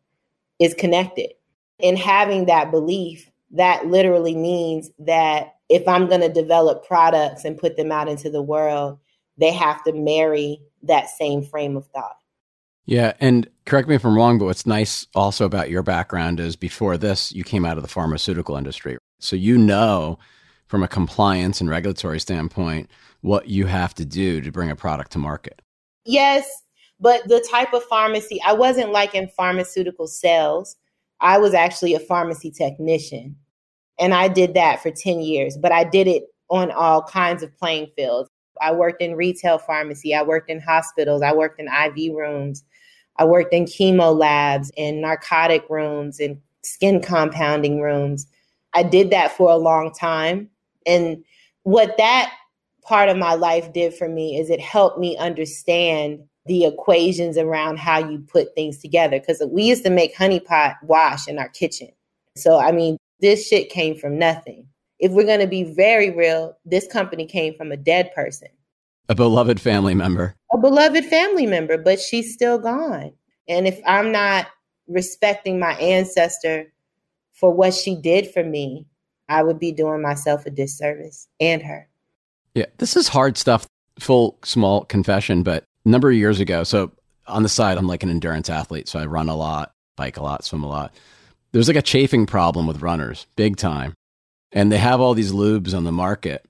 is 0.59 0.73
connected. 0.73 1.33
And 1.81 1.97
having 1.97 2.45
that 2.45 2.71
belief, 2.71 3.29
that 3.51 3.87
literally 3.87 4.35
means 4.35 4.89
that 4.99 5.55
if 5.69 5.87
I'm 5.87 6.07
going 6.07 6.21
to 6.21 6.29
develop 6.29 6.85
products 6.85 7.45
and 7.45 7.57
put 7.57 7.77
them 7.77 7.91
out 7.91 8.07
into 8.07 8.29
the 8.29 8.41
world, 8.41 8.99
they 9.37 9.51
have 9.51 9.83
to 9.83 9.93
marry 9.93 10.61
that 10.83 11.09
same 11.09 11.43
frame 11.43 11.75
of 11.75 11.87
thought. 11.87 12.17
Yeah. 12.85 13.13
And 13.19 13.49
correct 13.65 13.87
me 13.87 13.95
if 13.95 14.05
I'm 14.05 14.15
wrong, 14.15 14.37
but 14.37 14.45
what's 14.45 14.65
nice 14.65 15.07
also 15.15 15.45
about 15.45 15.69
your 15.69 15.83
background 15.83 16.39
is 16.39 16.55
before 16.55 16.97
this, 16.97 17.31
you 17.31 17.43
came 17.43 17.65
out 17.65 17.77
of 17.77 17.83
the 17.83 17.89
pharmaceutical 17.89 18.57
industry. 18.57 18.97
So 19.19 19.35
you 19.35 19.57
know, 19.57 20.19
from 20.67 20.83
a 20.83 20.87
compliance 20.87 21.61
and 21.61 21.69
regulatory 21.69 22.19
standpoint, 22.19 22.89
what 23.21 23.47
you 23.47 23.67
have 23.67 23.93
to 23.95 24.05
do 24.05 24.41
to 24.41 24.51
bring 24.51 24.69
a 24.69 24.75
product 24.75 25.11
to 25.13 25.17
market. 25.17 25.61
Yes, 26.03 26.45
but 26.99 27.27
the 27.27 27.45
type 27.49 27.73
of 27.73 27.83
pharmacy, 27.83 28.41
I 28.45 28.53
wasn't 28.53 28.91
like 28.91 29.15
in 29.15 29.29
pharmaceutical 29.29 30.07
sales. 30.07 30.75
I 31.21 31.37
was 31.37 31.53
actually 31.53 31.93
a 31.93 31.99
pharmacy 31.99 32.51
technician. 32.51 33.35
And 33.99 34.13
I 34.13 34.27
did 34.27 34.53
that 34.55 34.81
for 34.81 34.91
10 34.91 35.21
years, 35.21 35.57
but 35.57 35.71
I 35.71 35.83
did 35.83 36.07
it 36.07 36.23
on 36.49 36.71
all 36.71 37.03
kinds 37.03 37.43
of 37.43 37.55
playing 37.57 37.87
fields. 37.95 38.29
I 38.61 38.71
worked 38.71 39.01
in 39.01 39.15
retail 39.15 39.57
pharmacy, 39.57 40.13
I 40.13 40.23
worked 40.23 40.49
in 40.49 40.59
hospitals, 40.59 41.21
I 41.21 41.33
worked 41.33 41.59
in 41.59 41.67
IV 41.67 42.15
rooms, 42.15 42.63
I 43.17 43.25
worked 43.25 43.53
in 43.53 43.65
chemo 43.65 44.15
labs, 44.15 44.71
in 44.77 45.01
narcotic 45.01 45.65
rooms, 45.69 46.19
in 46.19 46.39
skin 46.63 47.01
compounding 47.01 47.81
rooms. 47.81 48.27
I 48.73 48.83
did 48.83 49.11
that 49.11 49.31
for 49.31 49.51
a 49.51 49.57
long 49.57 49.93
time. 49.93 50.49
And 50.85 51.23
what 51.63 51.97
that 51.97 52.33
part 52.81 53.09
of 53.09 53.17
my 53.17 53.33
life 53.33 53.71
did 53.73 53.93
for 53.93 54.07
me 54.07 54.37
is 54.37 54.49
it 54.49 54.59
helped 54.59 54.99
me 54.99 55.17
understand 55.17 56.23
the 56.45 56.65
equations 56.65 57.37
around 57.37 57.79
how 57.79 57.99
you 57.99 58.19
put 58.19 58.53
things 58.55 58.79
together. 58.79 59.19
Because 59.19 59.41
we 59.49 59.63
used 59.63 59.83
to 59.83 59.89
make 59.89 60.15
honey 60.15 60.39
pot 60.39 60.75
wash 60.83 61.27
in 61.27 61.39
our 61.39 61.49
kitchen. 61.49 61.89
So, 62.35 62.59
I 62.59 62.71
mean, 62.71 62.97
this 63.19 63.47
shit 63.47 63.69
came 63.69 63.97
from 63.97 64.17
nothing. 64.17 64.67
If 64.99 65.11
we're 65.11 65.25
going 65.25 65.39
to 65.39 65.47
be 65.47 65.63
very 65.63 66.09
real, 66.11 66.57
this 66.65 66.87
company 66.87 67.25
came 67.25 67.55
from 67.55 67.71
a 67.71 67.77
dead 67.77 68.13
person, 68.13 68.47
a 69.09 69.15
beloved 69.15 69.59
family 69.59 69.93
member, 69.93 70.35
a 70.53 70.57
beloved 70.57 71.05
family 71.05 71.45
member, 71.45 71.77
but 71.77 71.99
she's 71.99 72.33
still 72.33 72.57
gone. 72.57 73.13
And 73.47 73.67
if 73.67 73.81
I'm 73.85 74.11
not 74.11 74.47
respecting 74.87 75.59
my 75.59 75.73
ancestor 75.73 76.71
for 77.33 77.51
what 77.51 77.73
she 77.73 77.95
did 77.95 78.31
for 78.31 78.43
me, 78.43 78.85
I 79.29 79.43
would 79.43 79.59
be 79.59 79.71
doing 79.71 80.01
myself 80.01 80.45
a 80.45 80.49
disservice 80.49 81.27
and 81.39 81.61
her. 81.63 81.89
Yeah, 82.53 82.67
this 82.77 82.95
is 82.95 83.07
hard 83.09 83.37
stuff. 83.37 83.67
Full 83.99 84.37
small 84.43 84.85
confession, 84.85 85.43
but 85.43 85.65
number 85.85 86.09
of 86.09 86.15
years 86.15 86.39
ago, 86.39 86.63
so 86.63 86.91
on 87.27 87.43
the 87.43 87.49
side, 87.49 87.77
I'm 87.77 87.87
like 87.87 88.03
an 88.03 88.09
endurance 88.09 88.49
athlete, 88.49 88.87
so 88.87 88.99
I 88.99 89.05
run 89.05 89.29
a 89.29 89.35
lot, 89.35 89.73
bike 89.95 90.17
a 90.17 90.23
lot, 90.23 90.43
swim 90.43 90.63
a 90.63 90.67
lot. 90.67 90.93
There's 91.51 91.67
like 91.67 91.77
a 91.77 91.81
chafing 91.81 92.25
problem 92.25 92.67
with 92.67 92.81
runners, 92.81 93.27
big 93.35 93.57
time. 93.57 93.93
And 94.51 94.71
they 94.71 94.77
have 94.77 95.01
all 95.01 95.13
these 95.13 95.31
lubes 95.31 95.75
on 95.75 95.83
the 95.83 95.91
market, 95.91 96.45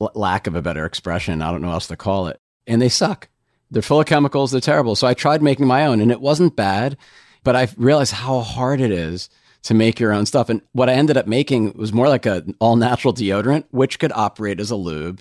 l- 0.00 0.12
lack 0.14 0.46
of 0.46 0.54
a 0.54 0.62
better 0.62 0.84
expression. 0.84 1.42
I 1.42 1.50
don't 1.50 1.62
know 1.62 1.68
what 1.68 1.74
else 1.74 1.86
to 1.88 1.96
call 1.96 2.28
it. 2.28 2.38
And 2.66 2.80
they 2.80 2.88
suck. 2.88 3.28
They're 3.70 3.82
full 3.82 4.00
of 4.00 4.06
chemicals. 4.06 4.50
They're 4.50 4.60
terrible. 4.60 4.96
So 4.96 5.06
I 5.06 5.14
tried 5.14 5.42
making 5.42 5.66
my 5.66 5.86
own 5.86 6.00
and 6.00 6.10
it 6.10 6.20
wasn't 6.20 6.56
bad, 6.56 6.96
but 7.44 7.56
I 7.56 7.68
realized 7.76 8.12
how 8.12 8.40
hard 8.40 8.80
it 8.80 8.90
is 8.90 9.28
to 9.62 9.74
make 9.74 10.00
your 10.00 10.12
own 10.12 10.26
stuff. 10.26 10.48
And 10.48 10.62
what 10.72 10.88
I 10.88 10.94
ended 10.94 11.16
up 11.16 11.26
making 11.26 11.72
was 11.74 11.92
more 11.92 12.08
like 12.08 12.26
an 12.26 12.54
all 12.60 12.76
natural 12.76 13.14
deodorant, 13.14 13.64
which 13.70 13.98
could 13.98 14.12
operate 14.12 14.60
as 14.60 14.70
a 14.70 14.76
lube 14.76 15.20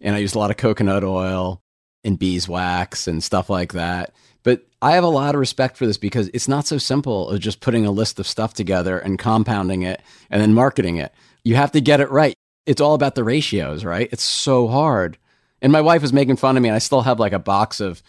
and 0.00 0.14
I 0.14 0.18
used 0.18 0.36
a 0.36 0.38
lot 0.38 0.50
of 0.50 0.56
coconut 0.56 1.02
oil 1.02 1.62
and 2.04 2.18
beeswax 2.18 3.06
and 3.06 3.22
stuff 3.22 3.48
like 3.50 3.72
that. 3.72 4.14
But 4.42 4.66
I 4.82 4.92
have 4.92 5.04
a 5.04 5.08
lot 5.08 5.34
of 5.34 5.40
respect 5.40 5.76
for 5.76 5.86
this 5.86 5.96
because 5.96 6.28
it's 6.34 6.48
not 6.48 6.66
so 6.66 6.78
simple 6.78 7.30
as 7.30 7.40
just 7.40 7.60
putting 7.60 7.86
a 7.86 7.90
list 7.90 8.20
of 8.20 8.26
stuff 8.26 8.54
together 8.54 8.98
and 8.98 9.18
compounding 9.18 9.82
it 9.82 10.02
and 10.30 10.40
then 10.40 10.52
marketing 10.54 10.96
it. 10.96 11.12
You 11.42 11.56
have 11.56 11.72
to 11.72 11.80
get 11.80 12.00
it 12.00 12.10
right. 12.10 12.34
It's 12.66 12.80
all 12.80 12.94
about 12.94 13.14
the 13.14 13.24
ratios, 13.24 13.84
right? 13.84 14.08
It's 14.12 14.22
so 14.22 14.68
hard. 14.68 15.18
And 15.62 15.72
my 15.72 15.80
wife 15.80 16.02
was 16.02 16.12
making 16.12 16.36
fun 16.36 16.56
of 16.56 16.62
me, 16.62 16.68
and 16.68 16.76
I 16.76 16.78
still 16.78 17.02
have 17.02 17.18
like 17.18 17.32
a 17.32 17.38
box 17.38 17.80
of 17.80 18.02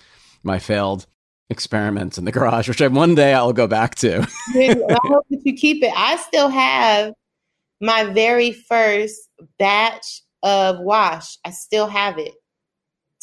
my 0.43 0.60
failed 0.60 1.08
experiments 1.49 2.17
in 2.17 2.25
the 2.25 2.31
garage, 2.31 2.67
which 2.67 2.81
I, 2.81 2.88
one 2.88 3.15
day 3.15 3.34
I'll 3.34 3.53
go 3.53 3.67
back 3.67 3.95
to. 3.95 4.21
I 4.49 4.97
hope 5.03 5.25
that 5.29 5.41
you 5.43 5.53
keep 5.53 5.84
it. 5.84 5.93
I 5.95 6.17
still 6.17 6.49
have 6.49 7.13
my 7.81 8.05
very 8.05 8.51
first 8.51 9.29
batch 9.58 10.21
of 10.43 10.79
wash. 10.79 11.38
I 11.45 11.51
still 11.51 11.88
have 11.88 12.17
it 12.17 12.34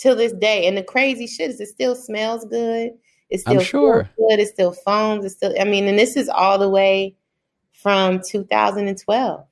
till 0.02 0.16
this 0.16 0.32
day. 0.32 0.66
And 0.66 0.76
the 0.76 0.82
crazy 0.82 1.26
shit 1.26 1.50
is 1.50 1.60
it 1.60 1.68
still 1.68 1.94
smells 1.94 2.44
good. 2.44 2.92
It 3.30 3.40
still 3.40 3.58
I'm 3.58 3.64
sure. 3.64 4.10
good. 4.18 4.40
It 4.40 4.48
still 4.48 4.72
foams. 4.72 5.24
It's 5.24 5.34
still 5.34 5.54
I 5.58 5.64
mean, 5.64 5.86
and 5.86 5.98
this 5.98 6.16
is 6.16 6.28
all 6.28 6.58
the 6.58 6.68
way 6.68 7.16
from 7.72 8.20
2012. 8.20 9.46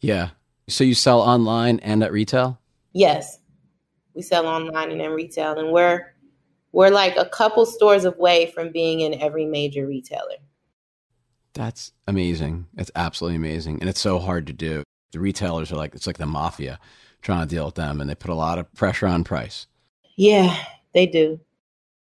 Yeah. 0.00 0.30
So 0.68 0.84
you 0.84 0.94
sell 0.94 1.20
online 1.20 1.78
and 1.80 2.02
at 2.02 2.12
retail? 2.12 2.60
Yes. 2.92 3.38
We 4.14 4.22
sell 4.22 4.46
online 4.46 4.90
and 4.90 5.00
in 5.00 5.12
retail. 5.12 5.58
And 5.58 5.72
we're 5.72 6.12
we're 6.72 6.90
like 6.90 7.16
a 7.16 7.24
couple 7.24 7.64
stores 7.66 8.04
away 8.04 8.50
from 8.52 8.72
being 8.72 9.00
in 9.00 9.14
every 9.20 9.46
major 9.46 9.86
retailer. 9.86 10.36
That's 11.54 11.92
amazing. 12.08 12.66
It's 12.76 12.90
absolutely 12.96 13.36
amazing. 13.36 13.78
And 13.80 13.88
it's 13.88 14.00
so 14.00 14.18
hard 14.18 14.48
to 14.48 14.52
do. 14.52 14.82
The 15.12 15.20
retailers 15.20 15.70
are 15.70 15.76
like, 15.76 15.94
it's 15.94 16.08
like 16.08 16.18
the 16.18 16.26
mafia 16.26 16.80
trying 17.22 17.46
to 17.46 17.54
deal 17.54 17.64
with 17.66 17.76
them, 17.76 18.00
and 18.00 18.10
they 18.10 18.14
put 18.16 18.30
a 18.30 18.34
lot 18.34 18.58
of 18.58 18.72
pressure 18.74 19.06
on 19.06 19.22
price. 19.22 19.68
Yeah, 20.16 20.56
they 20.92 21.06
do. 21.06 21.40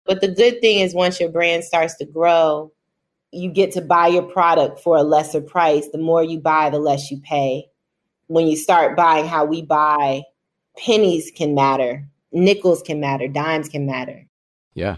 But 0.05 0.21
the 0.21 0.27
good 0.27 0.59
thing 0.61 0.79
is, 0.79 0.93
once 0.93 1.19
your 1.19 1.29
brand 1.29 1.63
starts 1.63 1.95
to 1.95 2.05
grow, 2.05 2.71
you 3.31 3.49
get 3.49 3.71
to 3.73 3.81
buy 3.81 4.07
your 4.07 4.23
product 4.23 4.79
for 4.79 4.97
a 4.97 5.03
lesser 5.03 5.41
price. 5.41 5.87
The 5.89 5.97
more 5.97 6.23
you 6.23 6.39
buy, 6.39 6.69
the 6.69 6.79
less 6.79 7.09
you 7.09 7.19
pay. 7.19 7.69
When 8.27 8.47
you 8.47 8.55
start 8.55 8.95
buying 8.95 9.27
how 9.27 9.45
we 9.45 9.61
buy, 9.61 10.23
pennies 10.77 11.31
can 11.35 11.55
matter, 11.55 12.07
nickels 12.31 12.81
can 12.81 12.99
matter, 12.99 13.27
dimes 13.27 13.69
can 13.69 13.85
matter. 13.85 14.27
Yeah. 14.73 14.97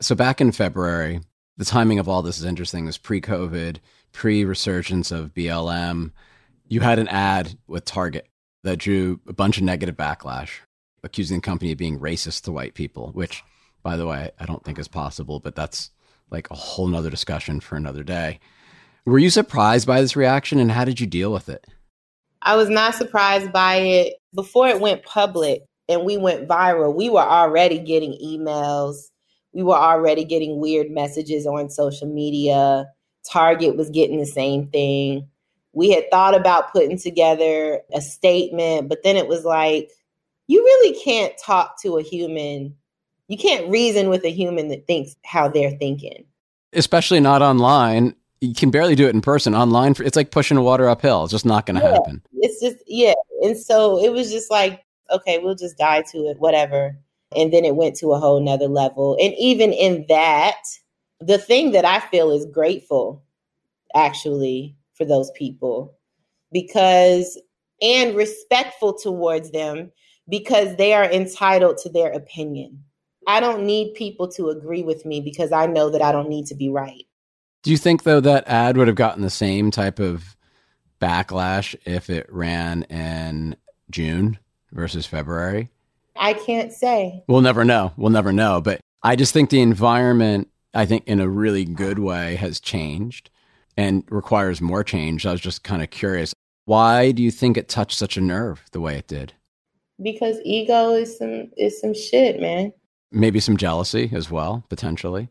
So 0.00 0.14
back 0.14 0.40
in 0.40 0.52
February, 0.52 1.20
the 1.56 1.64
timing 1.64 1.98
of 1.98 2.08
all 2.08 2.22
this 2.22 2.38
is 2.38 2.44
interesting. 2.44 2.86
This 2.86 2.98
pre 2.98 3.20
COVID, 3.20 3.78
pre 4.12 4.44
resurgence 4.44 5.10
of 5.10 5.34
BLM. 5.34 6.12
You 6.68 6.80
had 6.80 6.98
an 6.98 7.08
ad 7.08 7.56
with 7.66 7.84
Target 7.84 8.26
that 8.64 8.78
drew 8.78 9.20
a 9.28 9.32
bunch 9.32 9.58
of 9.58 9.64
negative 9.64 9.96
backlash, 9.96 10.50
accusing 11.04 11.38
the 11.38 11.42
company 11.42 11.72
of 11.72 11.78
being 11.78 11.98
racist 11.98 12.44
to 12.44 12.52
white 12.52 12.74
people, 12.74 13.10
which, 13.12 13.42
by 13.82 13.96
the 13.96 14.06
way, 14.06 14.30
I 14.38 14.46
don't 14.46 14.64
think 14.64 14.78
is 14.78 14.88
possible, 14.88 15.40
but 15.40 15.54
that's 15.54 15.90
like 16.30 16.50
a 16.50 16.54
whole 16.54 16.86
nother 16.86 17.10
discussion 17.10 17.60
for 17.60 17.76
another 17.76 18.02
day. 18.02 18.40
Were 19.04 19.18
you 19.18 19.30
surprised 19.30 19.86
by 19.86 20.00
this 20.00 20.16
reaction 20.16 20.58
and 20.58 20.70
how 20.70 20.84
did 20.84 21.00
you 21.00 21.06
deal 21.06 21.32
with 21.32 21.48
it? 21.48 21.66
I 22.40 22.56
was 22.56 22.68
not 22.68 22.94
surprised 22.94 23.52
by 23.52 23.76
it. 23.76 24.14
Before 24.34 24.68
it 24.68 24.80
went 24.80 25.04
public 25.04 25.62
and 25.88 26.04
we 26.04 26.16
went 26.16 26.48
viral, 26.48 26.94
we 26.94 27.10
were 27.10 27.20
already 27.20 27.78
getting 27.78 28.12
emails 28.24 29.10
we 29.52 29.62
were 29.62 29.76
already 29.76 30.24
getting 30.24 30.60
weird 30.60 30.90
messages 30.90 31.46
on 31.46 31.70
social 31.70 32.08
media. 32.08 32.86
Target 33.30 33.76
was 33.76 33.90
getting 33.90 34.18
the 34.18 34.26
same 34.26 34.68
thing. 34.68 35.28
We 35.72 35.90
had 35.90 36.10
thought 36.10 36.34
about 36.34 36.72
putting 36.72 36.98
together 36.98 37.80
a 37.94 38.00
statement, 38.00 38.88
but 38.88 39.02
then 39.02 39.16
it 39.16 39.28
was 39.28 39.44
like, 39.44 39.90
you 40.52 40.62
really 40.62 41.00
can't 41.00 41.32
talk 41.38 41.80
to 41.80 41.96
a 41.96 42.02
human. 42.02 42.76
You 43.28 43.38
can't 43.38 43.70
reason 43.70 44.10
with 44.10 44.22
a 44.24 44.30
human 44.30 44.68
that 44.68 44.86
thinks 44.86 45.16
how 45.24 45.48
they're 45.48 45.70
thinking. 45.70 46.26
Especially 46.74 47.20
not 47.20 47.40
online. 47.40 48.14
You 48.42 48.54
can 48.54 48.70
barely 48.70 48.94
do 48.94 49.06
it 49.06 49.14
in 49.14 49.22
person. 49.22 49.54
Online, 49.54 49.94
it's 50.00 50.16
like 50.16 50.30
pushing 50.30 50.60
water 50.60 50.90
uphill. 50.90 51.24
It's 51.24 51.32
just 51.32 51.46
not 51.46 51.64
going 51.64 51.76
to 51.76 51.82
yeah, 51.82 51.92
happen. 51.92 52.22
It's 52.34 52.60
just, 52.60 52.84
yeah. 52.86 53.14
And 53.40 53.56
so 53.56 53.98
it 54.04 54.12
was 54.12 54.30
just 54.30 54.50
like, 54.50 54.84
okay, 55.10 55.38
we'll 55.38 55.54
just 55.54 55.78
die 55.78 56.02
to 56.12 56.18
it, 56.26 56.38
whatever. 56.38 56.98
And 57.34 57.50
then 57.50 57.64
it 57.64 57.76
went 57.76 57.96
to 57.96 58.12
a 58.12 58.18
whole 58.18 58.40
nother 58.40 58.68
level. 58.68 59.16
And 59.22 59.32
even 59.38 59.72
in 59.72 60.04
that, 60.10 60.60
the 61.18 61.38
thing 61.38 61.72
that 61.72 61.86
I 61.86 62.00
feel 62.00 62.30
is 62.30 62.44
grateful 62.44 63.22
actually 63.94 64.76
for 64.92 65.06
those 65.06 65.30
people 65.30 65.96
because 66.52 67.40
and 67.80 68.14
respectful 68.14 68.92
towards 68.92 69.50
them 69.52 69.90
because 70.32 70.76
they 70.76 70.94
are 70.94 71.04
entitled 71.04 71.76
to 71.76 71.90
their 71.90 72.10
opinion. 72.10 72.82
I 73.26 73.38
don't 73.38 73.66
need 73.66 73.92
people 73.92 74.28
to 74.28 74.48
agree 74.48 74.82
with 74.82 75.04
me 75.04 75.20
because 75.20 75.52
I 75.52 75.66
know 75.66 75.90
that 75.90 76.00
I 76.00 76.10
don't 76.10 76.30
need 76.30 76.46
to 76.46 76.54
be 76.54 76.70
right. 76.70 77.04
Do 77.62 77.70
you 77.70 77.76
think 77.76 78.04
though 78.04 78.20
that 78.20 78.48
ad 78.48 78.78
would 78.78 78.88
have 78.88 78.96
gotten 78.96 79.20
the 79.20 79.28
same 79.28 79.70
type 79.70 79.98
of 79.98 80.34
backlash 81.02 81.76
if 81.84 82.08
it 82.08 82.32
ran 82.32 82.84
in 82.84 83.56
June 83.90 84.38
versus 84.72 85.04
February? 85.04 85.68
I 86.16 86.32
can't 86.32 86.72
say. 86.72 87.22
We'll 87.28 87.42
never 87.42 87.62
know. 87.62 87.92
We'll 87.98 88.08
never 88.08 88.32
know. 88.32 88.62
But 88.62 88.80
I 89.02 89.16
just 89.16 89.34
think 89.34 89.50
the 89.50 89.60
environment, 89.60 90.48
I 90.72 90.86
think 90.86 91.04
in 91.06 91.20
a 91.20 91.28
really 91.28 91.66
good 91.66 91.98
way, 91.98 92.36
has 92.36 92.58
changed 92.58 93.28
and 93.76 94.02
requires 94.10 94.62
more 94.62 94.82
change. 94.82 95.26
I 95.26 95.32
was 95.32 95.42
just 95.42 95.62
kind 95.62 95.82
of 95.82 95.90
curious. 95.90 96.32
Why 96.64 97.12
do 97.12 97.22
you 97.22 97.30
think 97.30 97.58
it 97.58 97.68
touched 97.68 97.98
such 97.98 98.16
a 98.16 98.22
nerve 98.22 98.62
the 98.72 98.80
way 98.80 98.96
it 98.96 99.08
did? 99.08 99.34
Because 100.02 100.38
ego 100.44 100.94
is 100.94 101.18
some 101.18 101.50
is 101.56 101.80
some 101.80 101.94
shit, 101.94 102.40
man. 102.40 102.72
Maybe 103.10 103.40
some 103.40 103.56
jealousy 103.56 104.10
as 104.12 104.30
well, 104.30 104.64
potentially. 104.68 105.28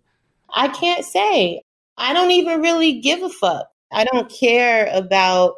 I 0.54 0.68
can't 0.70 1.06
say. 1.06 1.62
I 1.98 2.14
don't 2.14 2.32
even 2.32 2.62
really 2.62 3.00
give 3.00 3.22
a 3.22 3.30
fuck. 3.30 3.68
I 3.92 4.06
don't 4.06 4.32
care 4.32 4.90
about 4.94 5.56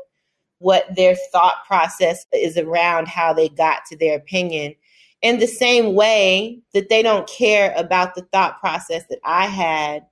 what 0.59 0.95
their 0.95 1.15
thought 1.31 1.65
process 1.67 2.25
is 2.33 2.57
around 2.57 3.07
how 3.07 3.33
they 3.33 3.49
got 3.49 3.85
to 3.85 3.97
their 3.97 4.15
opinion 4.15 4.73
in 5.21 5.39
the 5.39 5.47
same 5.47 5.93
way 5.93 6.59
that 6.73 6.89
they 6.89 7.01
don't 7.01 7.27
care 7.27 7.73
about 7.75 8.15
the 8.15 8.25
thought 8.33 8.59
process 8.59 9.03
that 9.09 9.19
I 9.23 9.45
had 9.45 10.05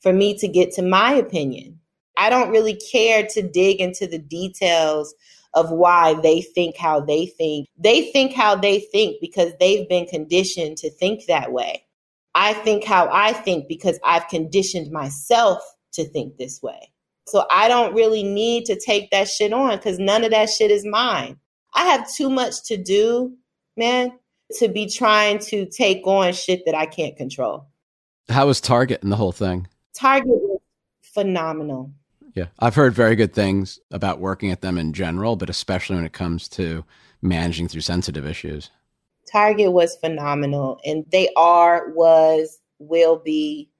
for 0.00 0.12
me 0.12 0.36
to 0.38 0.48
get 0.48 0.72
to 0.72 0.82
my 0.82 1.12
opinion. 1.12 1.78
I 2.16 2.30
don't 2.30 2.50
really 2.50 2.76
care 2.90 3.26
to 3.28 3.42
dig 3.42 3.80
into 3.80 4.06
the 4.06 4.18
details 4.18 5.14
of 5.58 5.70
why 5.70 6.14
they 6.14 6.40
think 6.40 6.76
how 6.76 7.00
they 7.00 7.26
think. 7.26 7.66
They 7.76 8.10
think 8.12 8.32
how 8.32 8.54
they 8.54 8.80
think 8.80 9.16
because 9.20 9.52
they've 9.58 9.88
been 9.88 10.06
conditioned 10.06 10.76
to 10.78 10.90
think 10.90 11.26
that 11.26 11.52
way. 11.52 11.84
I 12.34 12.52
think 12.52 12.84
how 12.84 13.08
I 13.10 13.32
think 13.32 13.66
because 13.66 13.98
I've 14.04 14.28
conditioned 14.28 14.92
myself 14.92 15.60
to 15.94 16.08
think 16.08 16.36
this 16.36 16.62
way. 16.62 16.92
So 17.26 17.44
I 17.50 17.68
don't 17.68 17.94
really 17.94 18.22
need 18.22 18.66
to 18.66 18.78
take 18.78 19.10
that 19.10 19.28
shit 19.28 19.52
on 19.52 19.76
because 19.76 19.98
none 19.98 20.24
of 20.24 20.30
that 20.30 20.48
shit 20.48 20.70
is 20.70 20.86
mine. 20.86 21.38
I 21.74 21.84
have 21.86 22.10
too 22.10 22.30
much 22.30 22.64
to 22.66 22.76
do, 22.76 23.36
man, 23.76 24.12
to 24.58 24.68
be 24.68 24.88
trying 24.88 25.40
to 25.40 25.66
take 25.66 26.06
on 26.06 26.32
shit 26.32 26.62
that 26.66 26.74
I 26.74 26.86
can't 26.86 27.16
control. 27.16 27.66
How 28.28 28.46
was 28.46 28.60
Target 28.60 29.02
and 29.02 29.10
the 29.10 29.16
whole 29.16 29.32
thing? 29.32 29.66
Target 29.94 30.28
was 30.28 30.60
phenomenal. 31.02 31.92
Yeah, 32.34 32.46
I've 32.58 32.74
heard 32.74 32.94
very 32.94 33.16
good 33.16 33.32
things 33.32 33.80
about 33.90 34.20
working 34.20 34.50
at 34.50 34.60
them 34.60 34.78
in 34.78 34.92
general, 34.92 35.36
but 35.36 35.50
especially 35.50 35.96
when 35.96 36.04
it 36.04 36.12
comes 36.12 36.48
to 36.50 36.84
managing 37.22 37.68
through 37.68 37.80
sensitive 37.80 38.26
issues. 38.26 38.70
Target 39.30 39.72
was 39.72 39.96
phenomenal, 39.96 40.80
and 40.84 41.04
they 41.10 41.28
are, 41.36 41.90
was, 41.90 42.60
will 42.78 43.16
be 43.18 43.70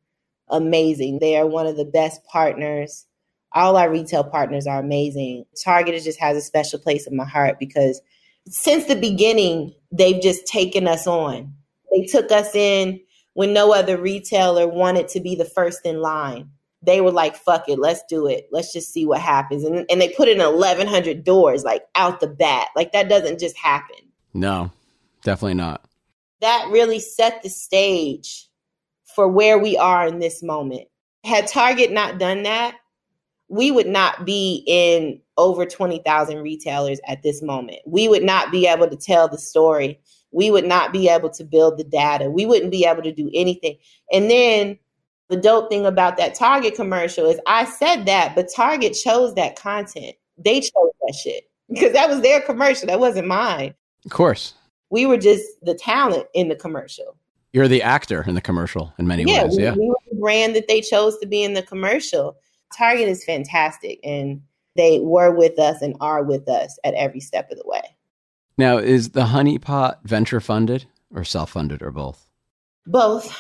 amazing. 0.49 1.19
They 1.19 1.37
are 1.37 1.47
one 1.47 1.67
of 1.67 1.77
the 1.77 1.85
best 1.85 2.25
partners. 2.25 3.07
All 3.53 3.77
our 3.77 3.91
retail 3.91 4.25
partners 4.25 4.67
are 4.67 4.79
amazing. 4.79 5.45
Target 5.63 6.03
just 6.03 6.21
has 6.21 6.37
a 6.37 6.43
special 6.43 6.79
place 6.79 7.07
in 7.07 7.17
my 7.17 7.25
heart 7.25 7.59
because 7.59 8.01
since 8.47 8.87
the 8.87 8.97
beginning, 8.97 9.75
they've 9.93 10.21
just 10.21 10.47
taken 10.47 10.87
us 10.87 11.07
on. 11.07 11.55
They 11.93 12.05
took 12.05 12.31
us 12.31 12.55
in 12.55 13.01
when 13.35 13.53
no 13.53 13.73
other 13.73 13.97
retailer 13.97 14.67
wanted 14.67 15.09
to 15.09 15.21
be 15.21 15.35
the 15.35 15.45
first 15.45 15.87
in 15.87 16.01
line. 16.01 16.51
They 16.83 17.01
were 17.01 17.11
like, 17.11 17.37
fuck 17.37 17.69
it, 17.69 17.79
let's 17.79 18.03
do 18.09 18.27
it. 18.27 18.49
Let's 18.53 18.73
just 18.73 18.93
see 18.93 19.05
what 19.05 19.21
happens. 19.21 19.65
And, 19.65 19.85
and 19.91 20.01
they 20.01 20.11
put 20.11 20.29
in 20.29 20.39
1,100 20.39 21.25
doors, 21.25 21.65
like 21.65 21.85
out 21.97 22.21
the 22.21 22.29
bat. 22.29 22.69
Like 22.77 22.93
that 22.93 23.09
doesn't 23.09 23.41
just 23.41 23.57
happen. 23.57 23.97
No, 24.33 24.71
definitely 25.23 25.55
not. 25.55 25.85
That 26.41 26.69
really 26.71 27.01
set 27.01 27.43
the 27.43 27.49
stage 27.49 28.49
for 29.15 29.27
where 29.27 29.59
we 29.59 29.77
are 29.77 30.07
in 30.07 30.21
this 30.21 30.43
moment. 30.43 30.87
Had 31.25 31.49
Target 31.49 31.91
not 31.91 32.19
done 32.19 32.45
that, 32.45 32.77
we 33.49 33.71
would 33.71 33.89
not 33.89 34.25
be 34.25 34.63
in 34.67 35.21
over 35.37 35.67
20,000 35.67 36.39
retailers 36.39 37.01
at 37.09 37.23
this 37.23 37.43
moment. 37.43 37.79
We 37.87 38.09
would 38.09 38.23
not 38.23 38.53
be 38.53 38.67
able 38.67 38.89
to 38.89 38.97
tell 38.97 39.29
the 39.29 39.39
story. 39.39 39.99
We 40.31 40.51
would 40.51 40.67
not 40.67 40.93
be 40.93 41.09
able 41.09 41.31
to 41.31 41.45
build 41.45 41.79
the 41.79 41.85
data. 41.85 42.31
We 42.31 42.45
wouldn't 42.45 42.71
be 42.71 42.85
able 42.85 43.03
to 43.03 43.13
do 43.13 43.31
anything. 43.33 43.79
And 44.13 44.31
then 44.31 44.79
the 45.29 45.37
dope 45.37 45.69
thing 45.69 45.87
about 45.87 46.17
that 46.17 46.35
Target 46.35 46.75
commercial 46.75 47.27
is 47.27 47.39
I 47.47 47.65
said 47.65 48.07
that, 48.07 48.35
but 48.35 48.49
Target 48.55 48.95
chose 48.95 49.35
that 49.35 49.57
content. 49.57 50.17
They 50.37 50.61
chose 50.61 50.93
that 51.07 51.15
shit 51.23 51.51
because 51.69 51.93
that 51.93 52.09
was 52.09 52.21
their 52.21 52.41
commercial. 52.41 52.87
That 52.87 53.01
wasn't 53.01 53.29
mine. 53.29 53.75
Of 54.05 54.11
course. 54.11 54.55
We 54.91 55.05
were 55.05 55.19
just 55.19 55.45
the 55.63 55.75
talent 55.75 56.27
in 56.35 56.49
the 56.49 56.57
commercial. 56.57 57.17
You're 57.53 57.69
the 57.69 57.83
actor 57.83 58.25
in 58.27 58.35
the 58.35 58.41
commercial 58.41 58.93
in 58.99 59.07
many 59.07 59.25
yeah, 59.25 59.45
ways. 59.45 59.57
We, 59.57 59.63
yeah. 59.63 59.75
We 59.75 59.89
were 59.89 59.97
the 60.11 60.17
brand 60.17 60.55
that 60.57 60.69
they 60.69 60.81
chose 60.81 61.19
to 61.19 61.27
be 61.27 61.43
in 61.43 61.55
the 61.55 61.63
commercial. 61.63 62.37
Target 62.77 63.09
is 63.09 63.25
fantastic. 63.25 64.01
And 64.03 64.41
they 64.77 65.01
were 65.01 65.35
with 65.35 65.59
us 65.59 65.83
and 65.83 65.97
are 66.01 66.23
with 66.23 66.49
us 66.49 66.79
at 66.85 66.95
every 66.95 67.21
step 67.21 67.51
of 67.51 67.59
the 67.59 67.65
way. 67.67 67.83
Now, 68.57 68.79
is 68.79 69.11
the 69.11 69.27
Honey 69.27 69.59
Pot 69.59 70.01
venture 70.05 70.41
funded 70.41 70.87
or 71.15 71.25
self 71.25 71.51
funded 71.51 71.83
or 71.83 71.91
both? 71.91 72.29
Both. 72.87 73.37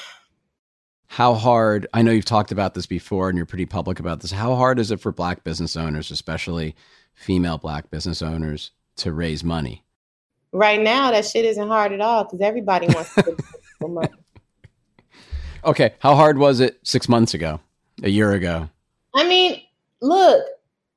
How 1.08 1.34
hard, 1.34 1.86
I 1.92 2.02
know 2.02 2.12
you've 2.12 2.24
talked 2.24 2.52
about 2.52 2.74
this 2.74 2.86
before 2.86 3.28
and 3.28 3.36
you're 3.36 3.46
pretty 3.46 3.66
public 3.66 3.98
about 3.98 4.20
this. 4.20 4.30
How 4.30 4.54
hard 4.54 4.78
is 4.78 4.90
it 4.90 5.00
for 5.00 5.10
Black 5.10 5.42
business 5.42 5.76
owners, 5.76 6.10
especially 6.10 6.76
female 7.14 7.58
Black 7.58 7.90
business 7.90 8.22
owners, 8.22 8.70
to 8.96 9.12
raise 9.12 9.42
money? 9.42 9.82
Right 10.52 10.80
now, 10.80 11.10
that 11.10 11.24
shit 11.24 11.44
isn't 11.44 11.66
hard 11.66 11.92
at 11.92 12.00
all 12.00 12.24
because 12.24 12.40
everybody 12.40 12.86
wants 12.88 13.14
to 13.14 13.36
money. 13.80 14.08
Okay, 15.64 15.94
how 15.98 16.14
hard 16.14 16.38
was 16.38 16.60
it 16.60 16.78
six 16.84 17.08
months 17.08 17.34
ago, 17.34 17.58
a 18.04 18.08
year 18.08 18.30
ago? 18.32 18.70
I 19.14 19.26
mean, 19.28 19.60
look, 20.00 20.46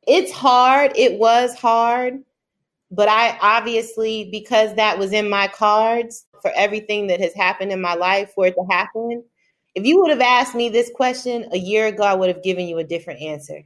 it's 0.08 0.32
hard. 0.32 0.91
It 0.95 1.19
was 1.19 1.56
hard. 1.56 2.21
But 2.91 3.08
I 3.10 3.39
obviously, 3.41 4.30
because 4.32 4.76
that 4.76 5.00
was 5.00 5.13
in 5.13 5.30
my 5.30 5.47
cards 5.47 6.28
for 6.43 6.52
everything 6.56 7.08
that 7.08 7.19
has 7.19 7.34
happened 7.34 7.71
in 7.71 7.82
my 7.82 7.95
life 7.95 8.34
for 8.36 8.45
it 8.45 8.54
to 8.54 8.65
happen, 8.69 9.24
if 9.76 9.86
you 9.86 10.00
would 10.02 10.10
have 10.10 10.22
asked 10.22 10.56
me 10.56 10.70
this 10.70 10.92
question 10.94 11.48
a 11.52 11.58
year 11.58 11.88
ago, 11.88 12.04
I 12.04 12.14
would 12.14 12.28
have 12.28 12.44
given 12.44 12.68
you 12.68 12.78
a 12.78 12.84
different 12.84 13.22
answer. 13.22 13.64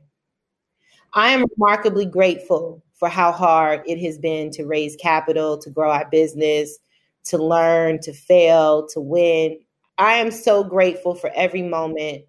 I 1.13 1.29
am 1.29 1.45
remarkably 1.57 2.05
grateful 2.05 2.83
for 2.95 3.09
how 3.09 3.31
hard 3.31 3.81
it 3.85 3.99
has 3.99 4.17
been 4.17 4.51
to 4.51 4.65
raise 4.65 4.95
capital, 4.95 5.57
to 5.59 5.69
grow 5.69 5.91
our 5.91 6.09
business, 6.09 6.77
to 7.25 7.37
learn, 7.37 7.99
to 8.01 8.13
fail, 8.13 8.87
to 8.87 8.99
win. 8.99 9.59
I 9.97 10.15
am 10.15 10.31
so 10.31 10.63
grateful 10.63 11.15
for 11.15 11.31
every 11.35 11.61
moment. 11.61 12.25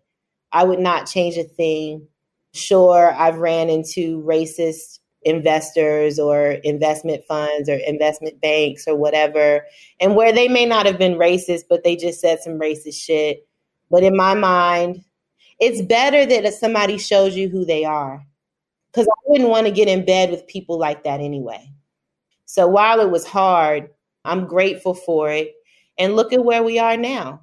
I 0.52 0.64
would 0.64 0.78
not 0.78 1.06
change 1.06 1.36
a 1.36 1.44
thing. 1.44 2.06
Sure, 2.54 3.12
I've 3.12 3.38
ran 3.38 3.68
into 3.68 4.22
racist 4.22 5.00
investors 5.22 6.20
or 6.20 6.52
investment 6.62 7.24
funds 7.24 7.68
or 7.68 7.74
investment 7.74 8.40
banks 8.40 8.86
or 8.86 8.96
whatever, 8.96 9.66
and 10.00 10.14
where 10.14 10.32
they 10.32 10.46
may 10.46 10.64
not 10.64 10.86
have 10.86 10.98
been 10.98 11.14
racist, 11.14 11.64
but 11.68 11.82
they 11.82 11.96
just 11.96 12.20
said 12.20 12.40
some 12.40 12.58
racist 12.58 12.94
shit. 12.94 13.46
But 13.90 14.02
in 14.02 14.16
my 14.16 14.34
mind, 14.34 15.04
it's 15.60 15.82
better 15.82 16.26
that 16.26 16.54
somebody 16.54 16.98
shows 16.98 17.36
you 17.36 17.48
who 17.48 17.64
they 17.64 17.84
are 17.84 18.24
because 18.88 19.06
I 19.06 19.20
wouldn't 19.26 19.50
want 19.50 19.66
to 19.66 19.72
get 19.72 19.88
in 19.88 20.04
bed 20.04 20.30
with 20.30 20.46
people 20.46 20.78
like 20.78 21.04
that 21.04 21.20
anyway. 21.20 21.70
So 22.44 22.66
while 22.66 23.00
it 23.00 23.10
was 23.10 23.26
hard, 23.26 23.90
I'm 24.24 24.46
grateful 24.46 24.94
for 24.94 25.30
it. 25.30 25.54
And 25.98 26.16
look 26.16 26.32
at 26.32 26.44
where 26.44 26.62
we 26.62 26.78
are 26.78 26.96
now. 26.96 27.42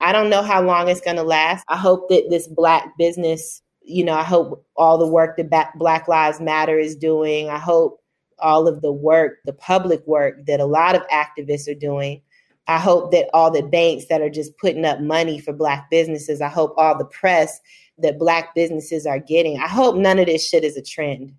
I 0.00 0.12
don't 0.12 0.30
know 0.30 0.42
how 0.42 0.62
long 0.62 0.88
it's 0.88 1.00
going 1.00 1.16
to 1.16 1.22
last. 1.22 1.64
I 1.68 1.76
hope 1.76 2.08
that 2.08 2.26
this 2.30 2.46
Black 2.46 2.96
business 2.96 3.62
you 3.82 4.04
know, 4.04 4.14
I 4.14 4.22
hope 4.22 4.64
all 4.76 4.98
the 4.98 5.06
work 5.06 5.36
that 5.36 5.78
Black 5.78 6.08
Lives 6.08 6.40
Matter 6.40 6.78
is 6.78 6.96
doing, 6.96 7.48
I 7.48 7.58
hope 7.58 8.00
all 8.38 8.68
of 8.68 8.80
the 8.80 8.92
work, 8.92 9.38
the 9.44 9.52
public 9.52 10.06
work 10.06 10.46
that 10.46 10.60
a 10.60 10.64
lot 10.64 10.94
of 10.94 11.06
activists 11.08 11.68
are 11.68 11.78
doing. 11.78 12.22
I 12.70 12.78
hope 12.78 13.10
that 13.12 13.28
all 13.34 13.50
the 13.50 13.62
banks 13.62 14.06
that 14.06 14.20
are 14.20 14.30
just 14.30 14.56
putting 14.58 14.84
up 14.84 15.00
money 15.00 15.40
for 15.40 15.52
Black 15.52 15.90
businesses, 15.90 16.40
I 16.40 16.48
hope 16.48 16.74
all 16.76 16.96
the 16.96 17.04
press 17.04 17.60
that 17.98 18.18
Black 18.18 18.54
businesses 18.54 19.06
are 19.06 19.18
getting, 19.18 19.58
I 19.58 19.68
hope 19.68 19.96
none 19.96 20.18
of 20.18 20.26
this 20.26 20.48
shit 20.48 20.64
is 20.64 20.76
a 20.76 20.82
trend. 20.82 21.34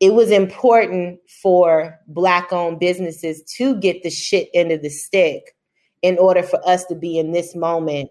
It 0.00 0.14
was 0.14 0.30
important 0.30 1.20
for 1.42 1.98
Black 2.08 2.52
owned 2.52 2.78
businesses 2.78 3.42
to 3.56 3.76
get 3.76 4.02
the 4.02 4.10
shit 4.10 4.48
into 4.52 4.78
the 4.78 4.90
stick 4.90 5.56
in 6.02 6.18
order 6.18 6.42
for 6.42 6.60
us 6.68 6.84
to 6.86 6.94
be 6.94 7.18
in 7.18 7.32
this 7.32 7.56
moment 7.56 8.10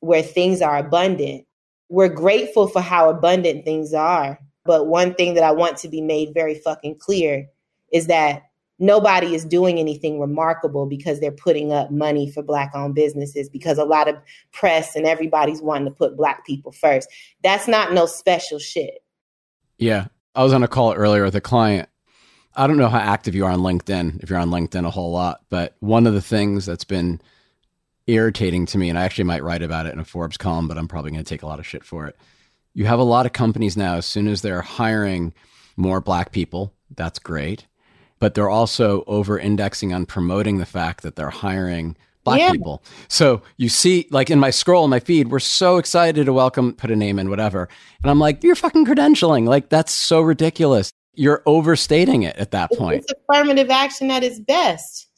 where 0.00 0.22
things 0.22 0.60
are 0.60 0.76
abundant 0.76 1.46
we're 1.92 2.08
grateful 2.08 2.68
for 2.68 2.80
how 2.80 3.10
abundant 3.10 3.66
things 3.66 3.92
are. 3.92 4.38
But 4.64 4.86
one 4.86 5.12
thing 5.14 5.34
that 5.34 5.44
I 5.44 5.52
want 5.52 5.76
to 5.78 5.88
be 5.88 6.00
made 6.00 6.32
very 6.32 6.54
fucking 6.54 6.96
clear 6.98 7.46
is 7.92 8.06
that 8.06 8.44
nobody 8.78 9.34
is 9.34 9.44
doing 9.44 9.78
anything 9.78 10.18
remarkable 10.20 10.86
because 10.86 11.20
they're 11.20 11.30
putting 11.30 11.72
up 11.72 11.90
money 11.90 12.30
for 12.30 12.42
black 12.42 12.72
owned 12.74 12.94
businesses 12.94 13.48
because 13.48 13.78
a 13.78 13.84
lot 13.84 14.08
of 14.08 14.16
press 14.52 14.96
and 14.96 15.06
everybody's 15.06 15.62
wanting 15.62 15.88
to 15.88 15.94
put 15.94 16.16
black 16.16 16.44
people 16.44 16.72
first. 16.72 17.08
That's 17.42 17.68
not 17.68 17.92
no 17.92 18.06
special 18.06 18.58
shit. 18.58 19.04
Yeah. 19.78 20.06
I 20.34 20.42
was 20.42 20.52
on 20.52 20.62
a 20.62 20.68
call 20.68 20.94
earlier 20.94 21.24
with 21.24 21.36
a 21.36 21.40
client. 21.40 21.88
I 22.54 22.66
don't 22.66 22.76
know 22.76 22.88
how 22.88 22.98
active 22.98 23.34
you 23.34 23.46
are 23.46 23.50
on 23.50 23.60
LinkedIn, 23.60 24.22
if 24.22 24.30
you're 24.30 24.38
on 24.38 24.50
LinkedIn 24.50 24.86
a 24.86 24.90
whole 24.90 25.12
lot, 25.12 25.40
but 25.48 25.74
one 25.80 26.06
of 26.06 26.14
the 26.14 26.20
things 26.20 26.66
that's 26.66 26.84
been 26.84 27.20
irritating 28.06 28.66
to 28.66 28.78
me, 28.78 28.88
and 28.88 28.98
I 28.98 29.04
actually 29.04 29.24
might 29.24 29.42
write 29.42 29.62
about 29.62 29.86
it 29.86 29.92
in 29.92 30.00
a 30.00 30.04
Forbes 30.04 30.36
column, 30.36 30.68
but 30.68 30.76
I'm 30.76 30.88
probably 30.88 31.12
going 31.12 31.24
to 31.24 31.28
take 31.28 31.42
a 31.42 31.46
lot 31.46 31.58
of 31.58 31.66
shit 31.66 31.84
for 31.84 32.06
it. 32.06 32.16
You 32.74 32.86
have 32.86 32.98
a 32.98 33.04
lot 33.04 33.26
of 33.26 33.32
companies 33.32 33.76
now, 33.76 33.94
as 33.94 34.06
soon 34.06 34.28
as 34.28 34.42
they're 34.42 34.62
hiring 34.62 35.32
more 35.76 36.00
black 36.00 36.32
people, 36.32 36.74
that's 36.94 37.18
great. 37.18 37.66
But 38.22 38.34
they're 38.34 38.48
also 38.48 39.02
over 39.08 39.36
indexing 39.36 39.92
on 39.92 40.06
promoting 40.06 40.58
the 40.58 40.64
fact 40.64 41.02
that 41.02 41.16
they're 41.16 41.28
hiring 41.28 41.96
black 42.22 42.38
yeah. 42.38 42.52
people. 42.52 42.84
So 43.08 43.42
you 43.56 43.68
see, 43.68 44.06
like 44.12 44.30
in 44.30 44.38
my 44.38 44.50
scroll 44.50 44.84
in 44.84 44.90
my 44.90 45.00
feed, 45.00 45.32
we're 45.32 45.40
so 45.40 45.78
excited 45.78 46.26
to 46.26 46.32
welcome, 46.32 46.72
put 46.74 46.92
a 46.92 46.94
name 46.94 47.18
in, 47.18 47.30
whatever. 47.30 47.68
And 48.00 48.12
I'm 48.12 48.20
like, 48.20 48.44
you're 48.44 48.54
fucking 48.54 48.86
credentialing. 48.86 49.48
Like, 49.48 49.70
that's 49.70 49.90
so 49.90 50.20
ridiculous. 50.20 50.92
You're 51.14 51.42
overstating 51.46 52.22
it 52.22 52.36
at 52.36 52.52
that 52.52 52.70
point. 52.70 53.02
It's 53.02 53.12
affirmative 53.28 53.70
action 53.70 54.08
at 54.12 54.22
its 54.22 54.38
best. 54.38 55.10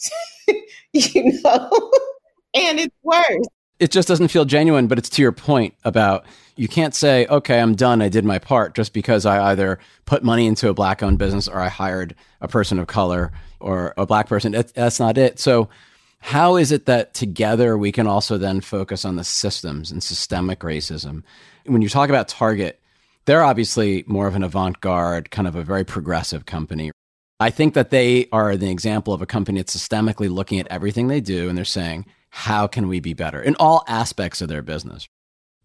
you 0.95 1.43
know? 1.43 1.93
and 2.55 2.81
it's 2.81 2.97
worse. 3.03 3.47
It 3.81 3.91
just 3.91 4.09
doesn't 4.09 4.29
feel 4.29 4.47
genuine, 4.47 4.87
but 4.87 4.97
it's 4.97 5.11
to 5.11 5.21
your 5.21 5.33
point 5.33 5.75
about 5.85 6.25
you 6.57 6.69
can't 6.69 6.95
say, 6.95 7.27
okay, 7.27 7.61
I'm 7.61 7.75
done. 7.75 8.01
I 8.01 8.09
did 8.09 8.25
my 8.25 8.39
part 8.39 8.75
just 8.75 8.93
because 8.93 9.27
I 9.27 9.51
either 9.51 9.79
put 10.05 10.23
money 10.23 10.47
into 10.47 10.69
a 10.69 10.75
black 10.75 11.03
owned 11.03 11.19
business 11.19 11.49
or 11.49 11.61
I 11.61 11.69
hired 11.69 12.15
a 12.41 12.49
person 12.49 12.79
of 12.79 12.87
color 12.87 13.33
or 13.61 13.95
a 13.97 14.07
black 14.07 14.29
person. 14.29 14.53
that's 14.53 15.01
not 15.01 15.19
it. 15.19 15.39
So, 15.39 15.69
how 16.21 16.57
is 16.57 16.73
it 16.73 16.87
that 16.87 17.13
together 17.13 17.77
we 17.77 17.93
can 17.93 18.07
also 18.07 18.39
then 18.39 18.63
focus 18.63 19.05
on 19.05 19.17
the 19.17 19.25
systems 19.25 19.91
and 19.91 20.03
systemic 20.03 20.61
racism? 20.61 21.23
When 21.67 21.83
you 21.83 21.91
talk 21.91 22.09
about 22.09 22.29
Target, 22.29 22.81
they're 23.27 23.43
obviously 23.43 24.05
more 24.07 24.27
of 24.27 24.35
an 24.35 24.43
avant 24.43 24.81
garde, 24.81 25.31
kind 25.31 25.47
of 25.47 25.55
a 25.55 25.63
very 25.63 25.85
progressive 25.85 26.47
company. 26.47 26.91
I 27.41 27.51
think 27.51 27.75
that 27.75 27.91
they 27.91 28.29
are 28.33 28.57
the 28.57 28.71
example 28.71 29.13
of 29.13 29.21
a 29.21 29.27
company 29.27 29.61
that's 29.61 29.77
systemically 29.77 30.31
looking 30.31 30.61
at 30.61 30.69
everything 30.69 31.09
they 31.09 31.21
do 31.21 31.49
and 31.49 31.59
they're 31.59 31.65
saying, 31.67 32.07
how 32.31 32.67
can 32.67 32.89
we 32.89 33.01
be 33.01 33.13
better 33.13 33.43
in 33.43 33.55
all 33.57 33.85
aspects 33.87 34.41
of 34.41 34.49
their 34.49 34.63
business? 34.63 35.07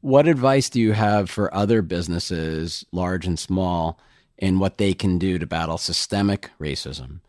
What 0.01 0.27
advice 0.27 0.69
do 0.69 0.79
you 0.79 0.93
have 0.93 1.29
for 1.29 1.53
other 1.53 1.81
businesses, 1.81 2.85
large 2.91 3.25
and 3.25 3.37
small, 3.37 3.99
in 4.37 4.59
what 4.59 4.77
they 4.77 4.93
can 4.93 5.17
do 5.17 5.37
to 5.37 5.45
battle 5.45 5.77
systemic 5.77 6.49
racism? 6.59 7.19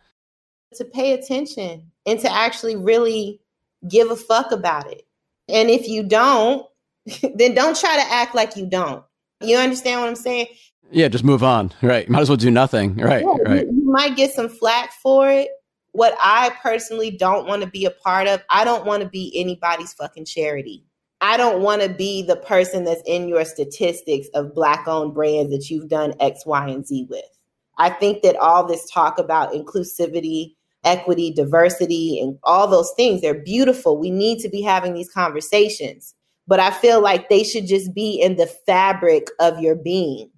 To 0.76 0.85
pay 0.85 1.12
attention 1.12 1.90
and 2.06 2.20
to 2.20 2.33
actually 2.33 2.76
really 2.76 3.40
give 3.88 4.11
a 4.11 4.16
fuck 4.16 4.52
about 4.52 4.90
it. 4.90 5.06
And 5.48 5.68
if 5.68 5.88
you 5.88 6.04
don't, 6.04 6.66
then 7.35 7.54
don't 7.54 7.78
try 7.78 7.96
to 7.96 8.12
act 8.12 8.35
like 8.35 8.56
you 8.56 8.66
don't. 8.66 9.04
You 9.40 9.56
understand 9.56 10.00
what 10.00 10.09
I'm 10.09 10.16
saying? 10.16 10.46
Yeah, 10.92 11.09
just 11.09 11.24
move 11.24 11.42
on. 11.42 11.72
Right. 11.83 12.09
Might 12.09 12.20
as 12.20 12.28
well 12.28 12.37
do 12.37 12.50
nothing. 12.50 12.96
Right. 12.96 13.24
Yeah, 13.24 13.50
right. 13.50 13.66
You, 13.66 13.72
you 13.72 13.92
might 13.92 14.16
get 14.16 14.33
some 14.33 14.48
flack 14.48 14.92
for 14.92 15.28
it, 15.28 15.48
what 15.92 16.16
I 16.20 16.50
personally 16.62 17.11
don't 17.11 17.46
want 17.46 17.62
to 17.62 17.68
be 17.68 17.85
a 17.85 17.90
part 17.90 18.28
of, 18.28 18.42
I 18.48 18.64
don't 18.64 18.87
want 18.87 19.02
to 19.02 19.09
be 19.09 19.33
anybody's 19.35 19.92
fucking 19.92 20.24
charity. 20.24 20.85
I 21.20 21.37
don't 21.37 21.61
want 21.61 21.83
to 21.83 21.88
be 21.88 22.22
the 22.22 22.37
person 22.37 22.85
that's 22.85 23.02
in 23.06 23.28
your 23.28 23.44
statistics 23.44 24.28
of 24.35 24.54
black 24.54 24.88
owned 24.88 25.14
brands 25.14 25.52
that 25.52 25.68
you've 25.68 25.88
done 25.88 26.14
X, 26.18 26.46
Y, 26.46 26.68
and 26.68 26.87
Z 26.87 27.06
with. 27.11 27.24
I 27.78 27.90
think 27.90 28.22
that 28.22 28.37
all 28.37 28.66
this 28.66 28.90
talk 28.90 29.18
about 29.18 29.52
inclusivity, 29.52 30.54
equity, 30.85 31.30
diversity, 31.30 32.20
and 32.20 32.38
all 32.44 32.66
those 32.66 32.92
things, 32.96 33.20
they're 33.20 33.42
beautiful. 33.42 33.98
We 33.98 34.11
need 34.11 34.38
to 34.40 34.48
be 34.48 34.62
having 34.62 34.94
these 34.94 35.11
conversations. 35.12 36.14
But 36.46 36.61
I 36.61 36.70
feel 36.70 37.00
like 37.02 37.28
they 37.28 37.44
should 37.44 37.66
just 37.66 37.94
be 37.94 38.20
in 38.20 38.37
the 38.37 38.46
fabric 38.46 39.28
of 39.38 39.61
your 39.61 39.76
being. 39.76 40.30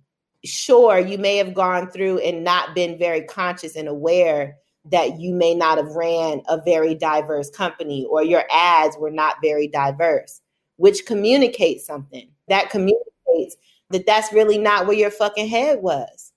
Sure, 0.45 0.99
you 0.99 1.17
may 1.17 1.37
have 1.37 1.55
gone 1.55 1.91
through 1.91 2.19
and 2.19 2.43
not 2.45 2.75
been 2.75 2.99
very 2.99 3.23
conscious 3.23 3.77
and 3.77 3.89
aware 3.89 4.57
that 4.85 5.21
you 5.21 5.33
may 5.33 5.55
not 5.55 5.79
have 5.79 5.95
ran 5.95 6.43
a 6.49 6.61
very 6.61 6.95
diverse 6.97 7.49
company 7.51 8.05
or 8.11 8.25
your 8.25 8.43
ads 8.51 8.97
were 8.99 9.13
not 9.13 9.37
very 9.43 9.69
diverse, 9.69 10.41
which 10.83 11.07
communicates 11.07 11.87
something. 11.87 12.29
That 12.49 12.71
communicates 12.71 13.57
that 13.91 14.05
that's 14.05 14.33
really 14.33 14.59
not 14.59 14.89
where 14.89 14.97
your 14.97 15.13
fucking 15.13 15.47
head 15.47 15.81
was. 15.81 16.33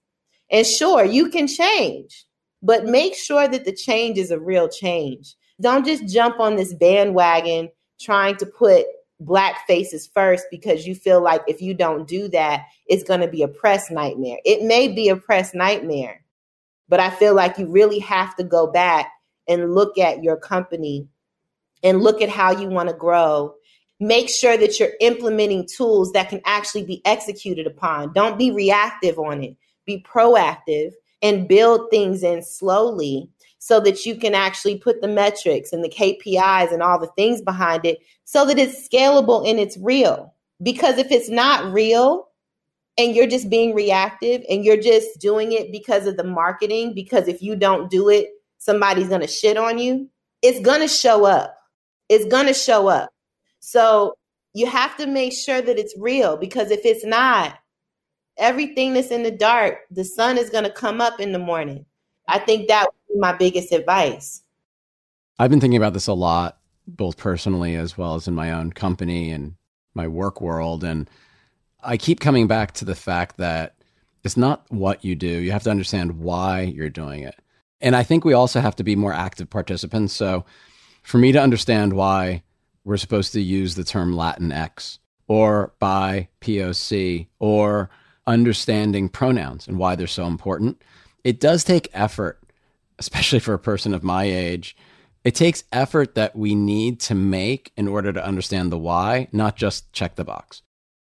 And 0.52 0.68
sure, 0.68 1.04
you 1.04 1.30
can 1.30 1.48
change, 1.48 2.28
but 2.62 2.86
make 2.86 3.16
sure 3.16 3.48
that 3.48 3.66
the 3.66 3.76
change 3.76 4.20
is 4.20 4.30
a 4.30 4.40
real 4.40 4.70
change. 4.70 5.34
Don't 5.60 5.84
just 5.84 6.08
jump 6.08 6.40
on 6.40 6.58
this 6.58 6.76
bandwagon 6.76 7.70
trying 8.00 8.36
to 8.36 8.46
put 8.46 8.86
black 9.20 9.66
faces 9.66 10.06
first 10.14 10.46
because 10.52 10.86
you 10.86 10.94
feel 10.94 11.24
like 11.24 11.42
if 11.48 11.60
you 11.60 11.74
don't 11.74 12.08
do 12.08 12.28
that, 12.28 12.66
it's 12.86 13.02
going 13.02 13.22
to 13.22 13.28
be 13.28 13.42
a 13.42 13.48
press 13.48 13.90
nightmare. 13.90 14.38
It 14.46 14.62
may 14.62 14.90
be 14.90 15.10
a 15.10 15.16
press 15.16 15.56
nightmare, 15.56 16.24
but 16.88 17.00
I 17.00 17.10
feel 17.10 17.34
like 17.34 17.58
you 17.58 17.66
really 17.66 17.98
have 17.98 18.36
to 18.36 18.44
go 18.44 18.68
back 18.68 19.12
and 19.48 19.74
look 19.74 19.98
at 19.98 20.22
your 20.22 20.38
company 20.38 21.08
and 21.86 22.02
look 22.02 22.22
at 22.22 22.30
how 22.30 22.52
you 22.52 22.68
want 22.68 22.90
to 22.90 22.96
grow. 22.96 23.56
Make 24.00 24.30
sure 24.30 24.58
that 24.58 24.80
you're 24.80 24.94
implementing 25.00 25.68
tools 25.68 26.12
that 26.12 26.30
can 26.30 26.42
actually 26.46 26.84
be 26.84 27.02
executed 27.06 27.66
upon. 27.66 28.14
Don't 28.14 28.38
be 28.38 28.52
reactive 28.52 29.18
on 29.18 29.44
it, 29.44 29.56
be 29.86 30.04
proactive 30.04 30.92
and 31.22 31.48
build 31.48 31.90
things 31.90 32.24
in 32.24 32.44
slowly 32.44 33.30
so 33.60 33.80
that 33.80 34.06
you 34.06 34.16
can 34.16 34.36
actually 34.36 34.78
put 34.78 35.02
the 35.02 35.08
metrics 35.08 35.72
and 35.72 35.84
the 35.84 35.90
KPIs 35.90 36.72
and 36.72 36.84
all 36.84 37.00
the 37.00 37.12
things 37.16 37.42
behind 37.42 37.86
it 37.86 38.00
so 38.26 38.46
that 38.46 38.60
it's 38.60 38.88
scalable 38.88 39.50
and 39.50 39.60
it's 39.60 39.78
real. 39.78 40.34
Because 40.62 40.98
if 40.98 41.12
it's 41.12 41.30
not 41.30 41.74
real, 41.74 42.28
and 42.98 43.16
you're 43.16 43.28
just 43.28 43.50
being 43.50 43.76
reactive 43.76 44.42
and 44.50 44.64
you're 44.64 44.82
just 44.82 45.20
doing 45.20 45.52
it 45.52 45.72
because 45.72 46.08
of 46.08 46.18
the 46.18 46.24
marketing 46.24 46.94
because 46.94 47.28
if 47.28 47.42
you 47.42 47.56
don't 47.56 47.92
do 47.92 48.10
it 48.10 48.30
somebody's 48.58 49.10
to 49.22 49.28
shit 49.28 49.58
on 49.58 49.78
you, 49.78 50.10
it's 50.42 50.60
to 50.82 50.88
show 50.88 51.26
up. 51.26 51.58
It's 52.10 52.26
to 52.26 52.54
show 52.54 52.88
up. 52.88 53.10
So 53.66 54.16
you 54.54 54.68
have 54.68 54.96
to 54.98 55.08
make 55.08 55.34
sure 55.34 55.60
that 55.60 55.80
it's 55.80 55.98
real 55.98 56.38
because 56.38 56.70
if 56.70 56.82
it's 56.86 57.04
not, 57.04 57.58
everything 58.38 58.94
that's 58.94 59.10
in 59.10 59.24
the 59.24 59.32
dark, 59.32 59.80
the 59.90 60.06
sun 60.06 60.38
is 60.38 60.52
going 60.52 60.66
to 60.66 60.70
come 60.70 61.02
up 61.02 61.20
in 61.20 61.32
the 61.32 61.40
morning. 61.40 61.88
I 62.28 62.38
think 62.38 62.68
that 62.68 62.86
would 62.86 63.16
be 63.16 63.20
my 63.20 63.34
biggest 63.34 63.72
advice. 63.72 64.44
I've 65.40 65.50
been 65.50 65.60
thinking 65.60 65.78
about 65.78 65.94
this 65.94 66.06
a 66.06 66.14
lot, 66.14 66.60
both 66.88 67.18
personally 67.18 67.76
as 67.76 67.98
well 67.98 68.14
as 68.14 68.28
in 68.28 68.36
my 68.36 68.52
own 68.52 68.72
company 68.72 69.32
and 69.32 69.56
my 69.96 70.08
work 70.08 70.42
world. 70.42 70.84
And 70.84 71.10
I 71.84 71.98
keep 71.98 72.20
coming 72.20 72.46
back 72.46 72.74
to 72.74 72.86
the 72.86 72.96
fact 72.96 73.38
that 73.38 73.76
it's 74.24 74.38
not 74.38 74.64
what 74.70 75.04
you 75.04 75.16
do. 75.16 75.28
You 75.28 75.52
have 75.54 75.64
to 75.64 75.72
understand 75.72 76.20
why 76.20 76.62
you're 76.62 76.90
doing 76.92 77.24
it. 77.24 77.36
And 77.82 77.96
I 77.96 78.04
think 78.04 78.24
we 78.24 78.34
also 78.34 78.60
have 78.60 78.76
to 78.76 78.84
be 78.84 78.96
more 78.96 79.14
active 79.14 79.50
participants. 79.50 80.14
So 80.14 80.46
for 81.02 81.18
me 81.18 81.32
to 81.32 81.42
understand 81.42 81.94
why 81.94 82.44
we're 82.86 82.98
supposed 82.98 83.34
to 83.34 83.42
use 83.42 83.76
the 83.76 83.84
term 83.84 84.14
Latinx 84.14 85.00
or 85.28 85.74
by 85.80 86.30
POC 86.40 87.28
or 87.40 87.90
understanding 88.28 89.10
pronouns 89.10 89.68
and 89.68 89.78
why 89.78 89.96
they're 89.96 90.08
so 90.08 90.28
important, 90.28 90.82
it 91.24 91.40
does 91.40 91.64
take 91.64 91.90
effort, 91.94 92.40
especially 93.00 93.40
for 93.40 93.54
a 93.54 93.60
person 93.60 93.94
of 93.94 94.04
my 94.04 94.24
age. 94.24 94.78
It 95.24 95.34
takes 95.34 95.64
effort 95.72 96.14
that 96.14 96.36
we 96.36 96.54
need 96.54 97.00
to 97.02 97.16
make 97.16 97.72
in 97.76 97.88
order 97.88 98.14
to 98.14 98.24
understand 98.24 98.72
the 98.72 98.78
why, 98.78 99.28
not 99.32 99.56
just 99.56 99.92
check 99.92 100.16
the 100.16 100.24
box. 100.24 100.62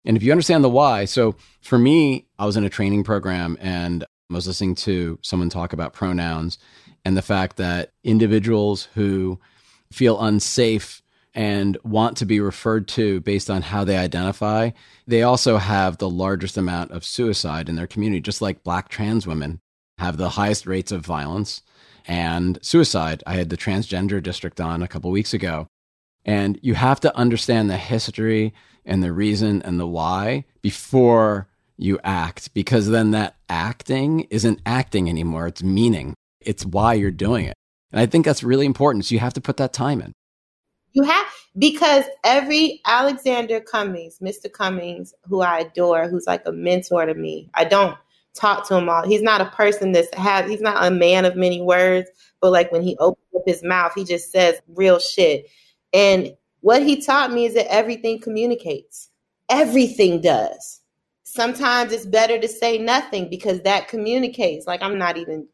And 0.03 0.17
if 0.17 0.23
you 0.23 0.31
understand 0.31 0.63
the 0.63 0.69
why, 0.69 1.05
so 1.05 1.35
for 1.61 1.77
me, 1.77 2.25
I 2.39 2.45
was 2.45 2.57
in 2.57 2.63
a 2.63 2.69
training 2.69 3.03
program 3.03 3.57
and 3.61 4.03
I 4.03 4.33
was 4.33 4.47
listening 4.47 4.75
to 4.75 5.19
someone 5.21 5.49
talk 5.49 5.73
about 5.73 5.93
pronouns 5.93 6.57
and 7.05 7.15
the 7.15 7.21
fact 7.21 7.57
that 7.57 7.91
individuals 8.03 8.87
who 8.95 9.39
feel 9.91 10.19
unsafe 10.19 11.03
and 11.37 11.77
want 11.83 12.17
to 12.17 12.25
be 12.25 12.39
referred 12.39 12.87
to 12.87 13.21
based 13.21 13.47
on 13.47 13.61
how 13.61 13.83
they 13.83 13.95
identify, 13.95 14.71
they 15.05 15.21
also 15.21 15.57
have 15.57 15.99
the 15.99 16.09
largest 16.09 16.57
amount 16.57 16.89
of 16.89 17.05
suicide 17.05 17.69
in 17.69 17.75
their 17.75 17.85
community, 17.85 18.19
just 18.19 18.41
like 18.41 18.63
black 18.63 18.89
trans 18.89 19.27
women 19.27 19.59
have 19.99 20.17
the 20.17 20.29
highest 20.29 20.65
rates 20.65 20.91
of 20.91 21.05
violence 21.05 21.61
and 22.07 22.57
suicide. 22.63 23.23
I 23.27 23.35
had 23.35 23.51
the 23.51 23.57
transgender 23.57 24.21
district 24.21 24.59
on 24.59 24.81
a 24.81 24.87
couple 24.87 25.11
weeks 25.11 25.31
ago. 25.31 25.67
And 26.25 26.59
you 26.63 26.73
have 26.73 26.99
to 27.01 27.15
understand 27.15 27.69
the 27.69 27.77
history 27.77 28.51
and 28.83 29.03
the 29.03 29.13
reason 29.13 29.61
and 29.61 29.79
the 29.79 29.87
why 29.87 30.43
before 30.63 31.47
you 31.77 31.99
act, 32.03 32.51
because 32.55 32.89
then 32.89 33.11
that 33.11 33.35
acting 33.47 34.21
isn't 34.31 34.59
acting 34.65 35.07
anymore. 35.07 35.45
It's 35.45 35.61
meaning. 35.61 36.15
It's 36.41 36.65
why 36.65 36.95
you're 36.95 37.11
doing 37.11 37.45
it. 37.45 37.53
And 37.91 38.01
I 38.01 38.07
think 38.07 38.25
that's 38.25 38.43
really 38.43 38.65
important. 38.65 39.05
So 39.05 39.13
you 39.13 39.19
have 39.19 39.35
to 39.35 39.41
put 39.41 39.57
that 39.57 39.71
time 39.71 40.01
in. 40.01 40.13
You 40.93 41.03
have 41.03 41.27
because 41.57 42.05
every 42.23 42.81
Alexander 42.85 43.59
Cummings, 43.59 44.19
Mr. 44.19 44.51
Cummings, 44.51 45.13
who 45.23 45.41
I 45.41 45.59
adore, 45.59 46.07
who's 46.07 46.25
like 46.27 46.41
a 46.45 46.51
mentor 46.51 47.05
to 47.05 47.13
me. 47.13 47.49
I 47.53 47.65
don't 47.65 47.97
talk 48.33 48.67
to 48.67 48.75
him 48.75 48.89
all. 48.89 49.07
He's 49.07 49.21
not 49.21 49.41
a 49.41 49.45
person 49.45 49.91
that's 49.91 50.13
has 50.15 50.49
he's 50.49 50.61
not 50.61 50.85
a 50.85 50.91
man 50.91 51.25
of 51.25 51.35
many 51.35 51.61
words, 51.61 52.09
but 52.41 52.51
like 52.51 52.71
when 52.71 52.81
he 52.81 52.97
opens 52.97 53.25
up 53.35 53.43
his 53.45 53.63
mouth, 53.63 53.91
he 53.95 54.03
just 54.03 54.31
says 54.31 54.61
real 54.69 54.99
shit. 54.99 55.47
And 55.93 56.35
what 56.61 56.83
he 56.83 57.01
taught 57.01 57.31
me 57.31 57.45
is 57.45 57.53
that 57.55 57.71
everything 57.71 58.19
communicates. 58.19 59.09
Everything 59.49 60.21
does. 60.21 60.81
Sometimes 61.23 61.91
it's 61.91 62.05
better 62.05 62.39
to 62.39 62.47
say 62.47 62.77
nothing 62.77 63.29
because 63.29 63.61
that 63.61 63.87
communicates. 63.87 64.65
Like 64.65 64.81
I'm 64.81 64.97
not 64.97 65.17
even 65.17 65.47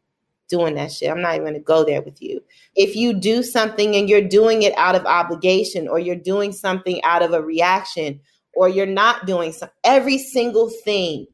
doing 0.48 0.74
that 0.74 0.92
shit. 0.92 1.10
I'm 1.10 1.20
not 1.20 1.34
even 1.34 1.44
going 1.44 1.54
to 1.54 1.60
go 1.60 1.84
there 1.84 2.02
with 2.02 2.20
you. 2.20 2.40
If 2.76 2.96
you 2.96 3.14
do 3.14 3.42
something 3.42 3.94
and 3.96 4.08
you're 4.08 4.26
doing 4.26 4.62
it 4.62 4.76
out 4.76 4.94
of 4.94 5.06
obligation 5.06 5.88
or 5.88 5.98
you're 5.98 6.16
doing 6.16 6.52
something 6.52 7.02
out 7.04 7.22
of 7.22 7.32
a 7.32 7.42
reaction 7.42 8.20
or 8.54 8.68
you're 8.68 8.86
not 8.86 9.26
doing 9.26 9.52
some 9.52 9.70
every 9.84 10.18
single 10.18 10.70
thing 10.84 11.26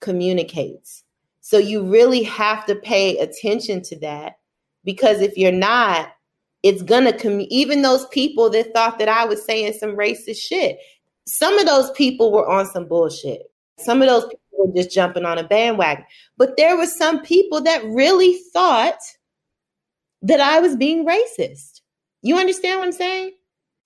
communicates. 0.00 1.04
So 1.40 1.58
you 1.58 1.82
really 1.82 2.22
have 2.24 2.66
to 2.66 2.76
pay 2.76 3.18
attention 3.18 3.82
to 3.82 3.98
that 4.00 4.34
because 4.84 5.20
if 5.20 5.36
you're 5.36 5.52
not, 5.52 6.10
it's 6.62 6.82
gonna 6.82 7.12
come. 7.12 7.40
Even 7.48 7.82
those 7.82 8.06
people 8.06 8.50
that 8.50 8.72
thought 8.74 8.98
that 8.98 9.08
I 9.08 9.24
was 9.24 9.44
saying 9.44 9.72
some 9.74 9.96
racist 9.96 10.36
shit, 10.36 10.78
some 11.26 11.58
of 11.58 11.66
those 11.66 11.90
people 11.92 12.32
were 12.32 12.48
on 12.48 12.66
some 12.66 12.86
bullshit. 12.86 13.42
Some 13.78 14.02
of 14.02 14.08
those 14.08 14.30
were 14.66 14.74
just 14.74 14.94
jumping 14.94 15.24
on 15.24 15.38
a 15.38 15.44
bandwagon. 15.44 16.04
But 16.36 16.56
there 16.56 16.76
were 16.76 16.86
some 16.86 17.22
people 17.22 17.60
that 17.62 17.84
really 17.84 18.38
thought 18.52 18.98
that 20.22 20.40
I 20.40 20.60
was 20.60 20.76
being 20.76 21.06
racist. 21.06 21.80
You 22.22 22.36
understand 22.36 22.78
what 22.78 22.86
I'm 22.86 22.92
saying? 22.92 23.32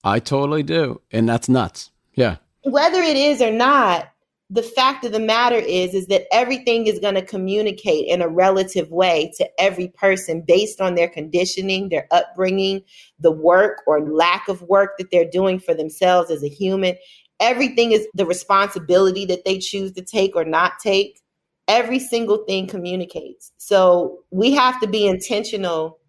I 0.03 0.19
totally 0.19 0.63
do. 0.63 1.01
And 1.11 1.27
that's 1.27 1.49
nuts. 1.49 1.91
Yeah. 2.13 2.37
Whether 2.63 3.01
it 3.01 3.17
is 3.17 3.41
or 3.41 3.51
not, 3.51 4.09
the 4.49 4.63
fact 4.63 5.03
of 5.03 5.11
the 5.11 5.19
matter 5.19 5.55
is 5.55 5.95
is 5.95 6.05
that 6.07 6.27
everything 6.31 6.85
is 6.85 6.99
going 6.99 7.15
to 7.15 7.25
communicate 7.25 8.07
in 8.07 8.21
a 8.21 8.27
relative 8.27 8.91
way 8.91 9.31
to 9.37 9.49
every 9.59 9.87
person 9.87 10.41
based 10.41 10.79
on 10.79 10.93
their 10.93 11.07
conditioning 11.07 11.89
their 11.89 12.07
upbringing 12.11 12.81
the 13.19 13.31
work 13.31 13.81
or 13.87 14.07
lack 14.07 14.47
of 14.47 14.61
work 14.63 14.97
that 14.97 15.09
they're 15.11 15.29
doing 15.29 15.59
for 15.59 15.73
themselves 15.73 16.29
as 16.29 16.43
a 16.43 16.47
human 16.47 16.95
everything 17.39 17.91
is 17.91 18.07
the 18.13 18.25
responsibility 18.25 19.25
that 19.25 19.45
they 19.45 19.57
choose 19.57 19.91
to 19.91 20.01
take 20.01 20.35
or 20.35 20.45
not 20.45 20.73
take 20.81 21.21
every 21.67 21.99
single 21.99 22.37
thing 22.45 22.67
communicates 22.67 23.51
so 23.57 24.19
we 24.31 24.53
have 24.53 24.79
to 24.79 24.87
be 24.87 25.07
intentional 25.07 25.99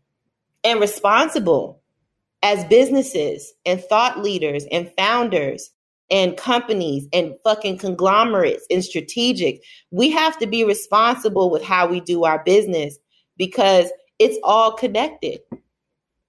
and 0.65 0.81
responsible 0.81 1.81
as 2.43 2.65
businesses 2.67 3.55
and 3.65 3.83
thought 3.83 4.23
leaders 4.23 4.67
and 4.71 4.91
founders 4.97 5.71
and 6.11 6.37
companies 6.37 7.09
and 7.13 7.35
fucking 7.43 7.79
conglomerates 7.79 8.65
and 8.71 8.85
strategic. 8.85 9.63
We 9.91 10.11
have 10.11 10.39
to 10.39 10.47
be 10.47 10.65
responsible 10.65 11.51
with 11.51 11.65
how 11.65 11.89
we 11.89 12.01
do 12.01 12.25
our 12.25 12.43
business 12.45 12.99
because 13.37 13.91
it's 14.19 14.39
all 14.45 14.73
connected. 14.73 15.41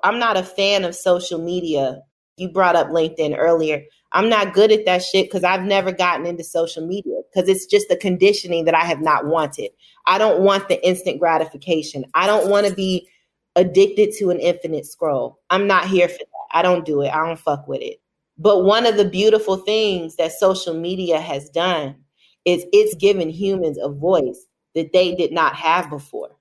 I'm 0.04 0.20
not 0.20 0.38
a 0.38 0.44
fan 0.44 0.84
of 0.84 0.96
social 0.96 1.40
media. 1.40 2.02
You 2.38 2.50
brought 2.50 2.76
up 2.76 2.88
LinkedIn 2.88 3.38
earlier. 3.38 3.84
I'm 4.18 4.30
not 4.30 4.56
good 4.56 4.72
at 4.72 4.86
that 4.86 5.04
shit 5.04 5.28
because 5.28 5.44
I've 5.44 5.62
never 5.62 5.92
gotten 5.92 6.26
into 6.26 6.44
social 6.44 6.84
media 6.84 7.22
because 7.30 7.48
it's 7.48 7.68
just 7.68 7.88
the 7.88 7.96
conditioning 7.96 8.66
that 8.66 8.74
I 8.74 8.84
have 8.84 9.00
not 9.00 9.28
wanted. 9.28 9.70
I 10.08 10.18
don't 10.18 10.42
want 10.42 10.70
the 10.70 10.84
instant 10.84 11.20
gratification. 11.20 12.04
I 12.16 12.26
don't 12.26 12.50
want 12.50 12.66
to 12.66 12.74
be 12.74 13.08
addicted 13.56 14.14
to 14.18 14.32
an 14.32 14.40
infinite 14.40 14.88
scroll. 14.88 15.38
I'm 15.52 15.68
not 15.68 15.86
here 15.86 16.10
for 16.10 16.18
that. 16.18 16.48
I 16.52 16.64
don't 16.64 16.84
do 16.84 17.04
it. 17.04 17.10
I 17.10 17.28
don't 17.28 17.38
fuck 17.38 17.68
with 17.68 17.82
it. 17.84 18.02
But 18.40 18.64
one 18.64 18.88
of 18.88 18.98
the 18.98 19.06
beautiful 19.06 19.58
things 19.58 20.16
that 20.16 20.32
social 20.32 20.74
media 20.74 21.22
has 21.22 21.48
done 21.52 21.98
is 22.44 22.66
it's 22.74 22.96
given 22.96 23.30
humans 23.30 23.78
a 23.80 23.88
voice 23.88 24.48
that 24.74 24.94
they 24.94 25.14
did 25.14 25.32
not 25.32 25.56
have 25.56 25.92
before. 25.92 26.32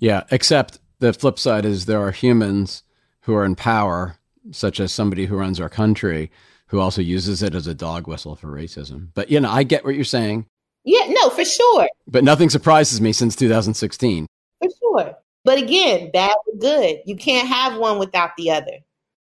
Yeah, 0.00 0.24
except 0.32 0.80
the 0.98 1.12
flip 1.12 1.38
side 1.38 1.64
is 1.64 1.86
there 1.86 2.04
are 2.04 2.10
humans 2.10 2.82
who 3.20 3.34
are 3.36 3.44
in 3.44 3.54
power, 3.54 4.16
such 4.50 4.80
as 4.80 4.90
somebody 4.90 5.26
who 5.26 5.36
runs 5.36 5.60
our 5.60 5.68
country, 5.68 6.32
who 6.68 6.80
also 6.80 7.00
uses 7.00 7.42
it 7.42 7.54
as 7.54 7.66
a 7.66 7.74
dog 7.74 8.06
whistle 8.06 8.36
for 8.36 8.48
racism. 8.48 9.08
But, 9.14 9.30
you 9.30 9.40
know, 9.40 9.50
I 9.50 9.62
get 9.62 9.84
what 9.84 9.94
you're 9.94 10.04
saying. 10.04 10.46
Yeah, 10.84 11.06
no, 11.08 11.30
for 11.30 11.44
sure. 11.44 11.88
But 12.06 12.24
nothing 12.24 12.50
surprises 12.50 13.00
me 13.00 13.12
since 13.12 13.34
2016. 13.36 14.26
For 14.62 14.68
sure. 14.80 15.14
But 15.44 15.58
again, 15.58 16.10
bad 16.12 16.34
or 16.46 16.58
good. 16.58 17.00
You 17.06 17.16
can't 17.16 17.48
have 17.48 17.78
one 17.78 17.98
without 17.98 18.36
the 18.36 18.50
other 18.50 18.78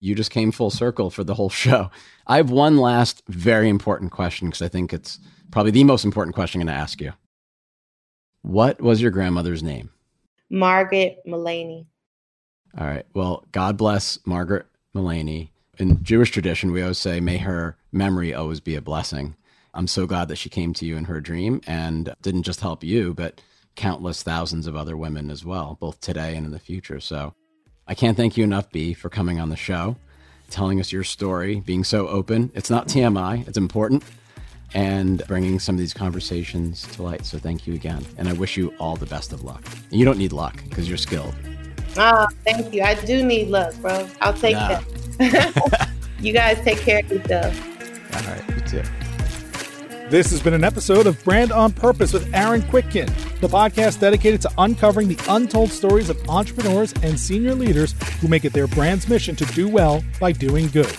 you 0.02 0.16
just 0.16 0.32
came 0.32 0.52
full 0.52 0.72
circle 0.72 1.10
for 1.10 1.24
the 1.24 1.36
whole 1.36 1.50
show. 1.64 1.90
I 2.28 2.38
have 2.38 2.50
one 2.50 2.78
last 2.78 3.24
very 3.30 3.70
important 3.70 4.12
question 4.12 4.50
because 4.50 4.62
I 4.62 4.68
think 4.68 4.92
it's 4.92 5.20
probably 5.52 5.72
the 5.72 5.86
most 5.86 6.04
important 6.04 6.36
question 6.36 6.60
I'm 6.60 6.68
going 6.68 6.76
to 6.76 6.82
ask 6.82 7.00
you. 7.00 7.14
What 8.42 8.82
was 8.82 9.02
your 9.02 9.12
grandmother's 9.12 9.64
name? 9.64 9.92
Margaret 10.50 11.20
Mullaney. 11.26 11.88
All 12.78 12.88
right. 12.88 13.06
Well, 13.14 13.46
God 13.52 13.78
bless 13.78 14.18
Margaret 14.26 14.66
Mullaney. 14.94 15.51
In 15.82 16.04
Jewish 16.04 16.30
tradition, 16.30 16.72
we 16.72 16.84
always 16.84 17.00
say, 17.00 17.20
may 17.20 17.40
her 17.40 17.76
memory 17.92 18.36
always 18.36 18.60
be 18.60 18.76
a 18.76 18.82
blessing. 18.84 19.36
I'm 19.74 19.88
so 19.88 20.06
glad 20.06 20.28
that 20.28 20.36
she 20.36 20.48
came 20.48 20.76
to 20.76 20.86
you 20.86 20.96
in 20.96 21.06
her 21.06 21.20
dream 21.20 21.60
and 21.66 22.14
didn't 22.22 22.44
just 22.44 22.60
help 22.60 22.84
you, 22.84 23.16
but 23.16 23.42
countless 23.76 24.22
thousands 24.22 24.68
of 24.68 24.76
other 24.76 24.96
women 24.96 25.32
as 25.32 25.44
well, 25.44 25.80
both 25.80 26.00
today 26.00 26.36
and 26.36 26.46
in 26.46 26.52
the 26.52 26.60
future. 26.60 27.00
So 27.00 27.34
I 27.88 27.96
can't 27.96 28.16
thank 28.16 28.38
you 28.38 28.44
enough, 28.44 28.70
Bea, 28.70 28.94
for 28.94 29.10
coming 29.10 29.40
on 29.40 29.50
the 29.50 29.56
show, 29.56 29.96
telling 30.52 30.80
us 30.80 30.92
your 30.92 31.04
story, 31.04 31.62
being 31.62 31.84
so 31.84 32.08
open. 32.10 32.52
It's 32.54 32.70
not 32.70 32.88
TMI, 32.88 33.48
it's 33.48 33.58
important, 33.58 34.04
and 34.76 35.24
bringing 35.28 35.58
some 35.58 35.74
of 35.74 35.80
these 35.80 35.96
conversations 35.96 36.84
to 36.90 37.02
light. 37.02 37.26
So 37.26 37.40
thank 37.40 37.66
you 37.66 37.74
again. 37.74 38.06
And 38.20 38.30
I 38.30 38.34
wish 38.34 38.56
you 38.56 38.72
all 38.80 38.98
the 38.98 39.08
best 39.08 39.34
of 39.34 39.44
luck. 39.44 39.66
And 39.90 40.00
you 40.00 40.06
don't 40.06 40.20
need 40.20 40.32
luck 40.32 40.62
because 40.70 40.88
you're 40.88 41.00
skilled. 41.00 41.34
Oh, 41.98 42.28
thank 42.44 42.72
you. 42.72 42.84
I 42.84 42.94
do 43.04 43.26
need 43.26 43.48
luck, 43.48 43.74
bro. 43.78 44.08
I'll 44.22 44.32
take 44.32 44.56
nah. 44.56 44.68
that. 44.68 45.01
you 46.20 46.34
guys 46.34 46.60
take 46.64 46.80
care 46.80 47.00
of 47.00 47.12
yourself. 47.12 48.16
All 48.16 48.34
right, 48.34 48.44
you 48.50 48.62
too. 48.62 48.84
This 50.10 50.30
has 50.32 50.42
been 50.42 50.54
an 50.54 50.66
episode 50.66 51.08
of 51.08 51.24
Brand 51.24 51.54
on 51.54 51.72
Purpose 51.72 52.12
with 52.12 52.34
Aaron 52.34 52.62
Kwittken. 52.64 53.08
the 53.40 53.48
podcast 53.48 54.02
dedicated 54.02 54.42
to 54.42 54.52
uncovering 54.58 55.08
the 55.08 55.18
untold 55.30 55.72
stories 55.72 56.10
of 56.10 56.30
entrepreneurs 56.30 56.94
and 57.02 57.18
senior 57.18 57.56
leaders 57.56 57.96
who 58.20 58.28
make 58.28 58.44
it 58.44 58.52
their 58.52 58.68
brand's 58.68 59.08
mission 59.08 59.38
to 59.38 59.46
do 59.46 59.70
well 59.70 60.04
by 60.20 60.34
doing 60.34 60.68
good. 60.68 60.94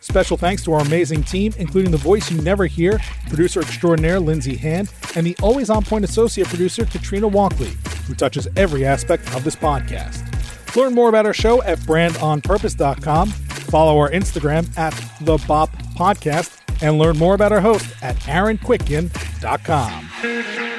Special 0.00 0.36
thanks 0.36 0.62
to 0.64 0.72
our 0.72 0.80
amazing 0.80 1.22
team, 1.22 1.52
including 1.58 1.90
the 1.90 1.96
voice 1.96 2.30
you 2.30 2.40
never 2.42 2.66
hear, 2.66 2.98
producer 3.28 3.60
extraordinaire 3.60 4.20
Lindsay 4.20 4.56
Hand, 4.56 4.92
and 5.14 5.26
the 5.26 5.36
always 5.42 5.70
on 5.70 5.84
point 5.84 6.04
associate 6.04 6.48
producer 6.48 6.84
Katrina 6.84 7.26
Walkley, 7.28 7.72
who 8.06 8.14
touches 8.14 8.46
every 8.56 8.84
aspect 8.84 9.32
of 9.34 9.42
this 9.44 9.56
podcast. 9.56 10.24
Learn 10.76 10.92
more 10.92 11.08
about 11.08 11.24
our 11.24 11.32
show 11.32 11.62
at 11.62 11.78
brandonpurpose.com, 11.80 13.32
follow 13.66 13.98
our 13.98 14.10
Instagram 14.10 14.66
at 14.78 14.94
the 15.20 15.36
Bop 15.46 15.70
Podcast, 15.96 16.58
and 16.82 16.98
learn 16.98 17.18
more 17.18 17.34
about 17.34 17.52
our 17.52 17.60
host 17.60 17.86
at 18.02 18.16
aaronkwittken.com. 18.16 20.75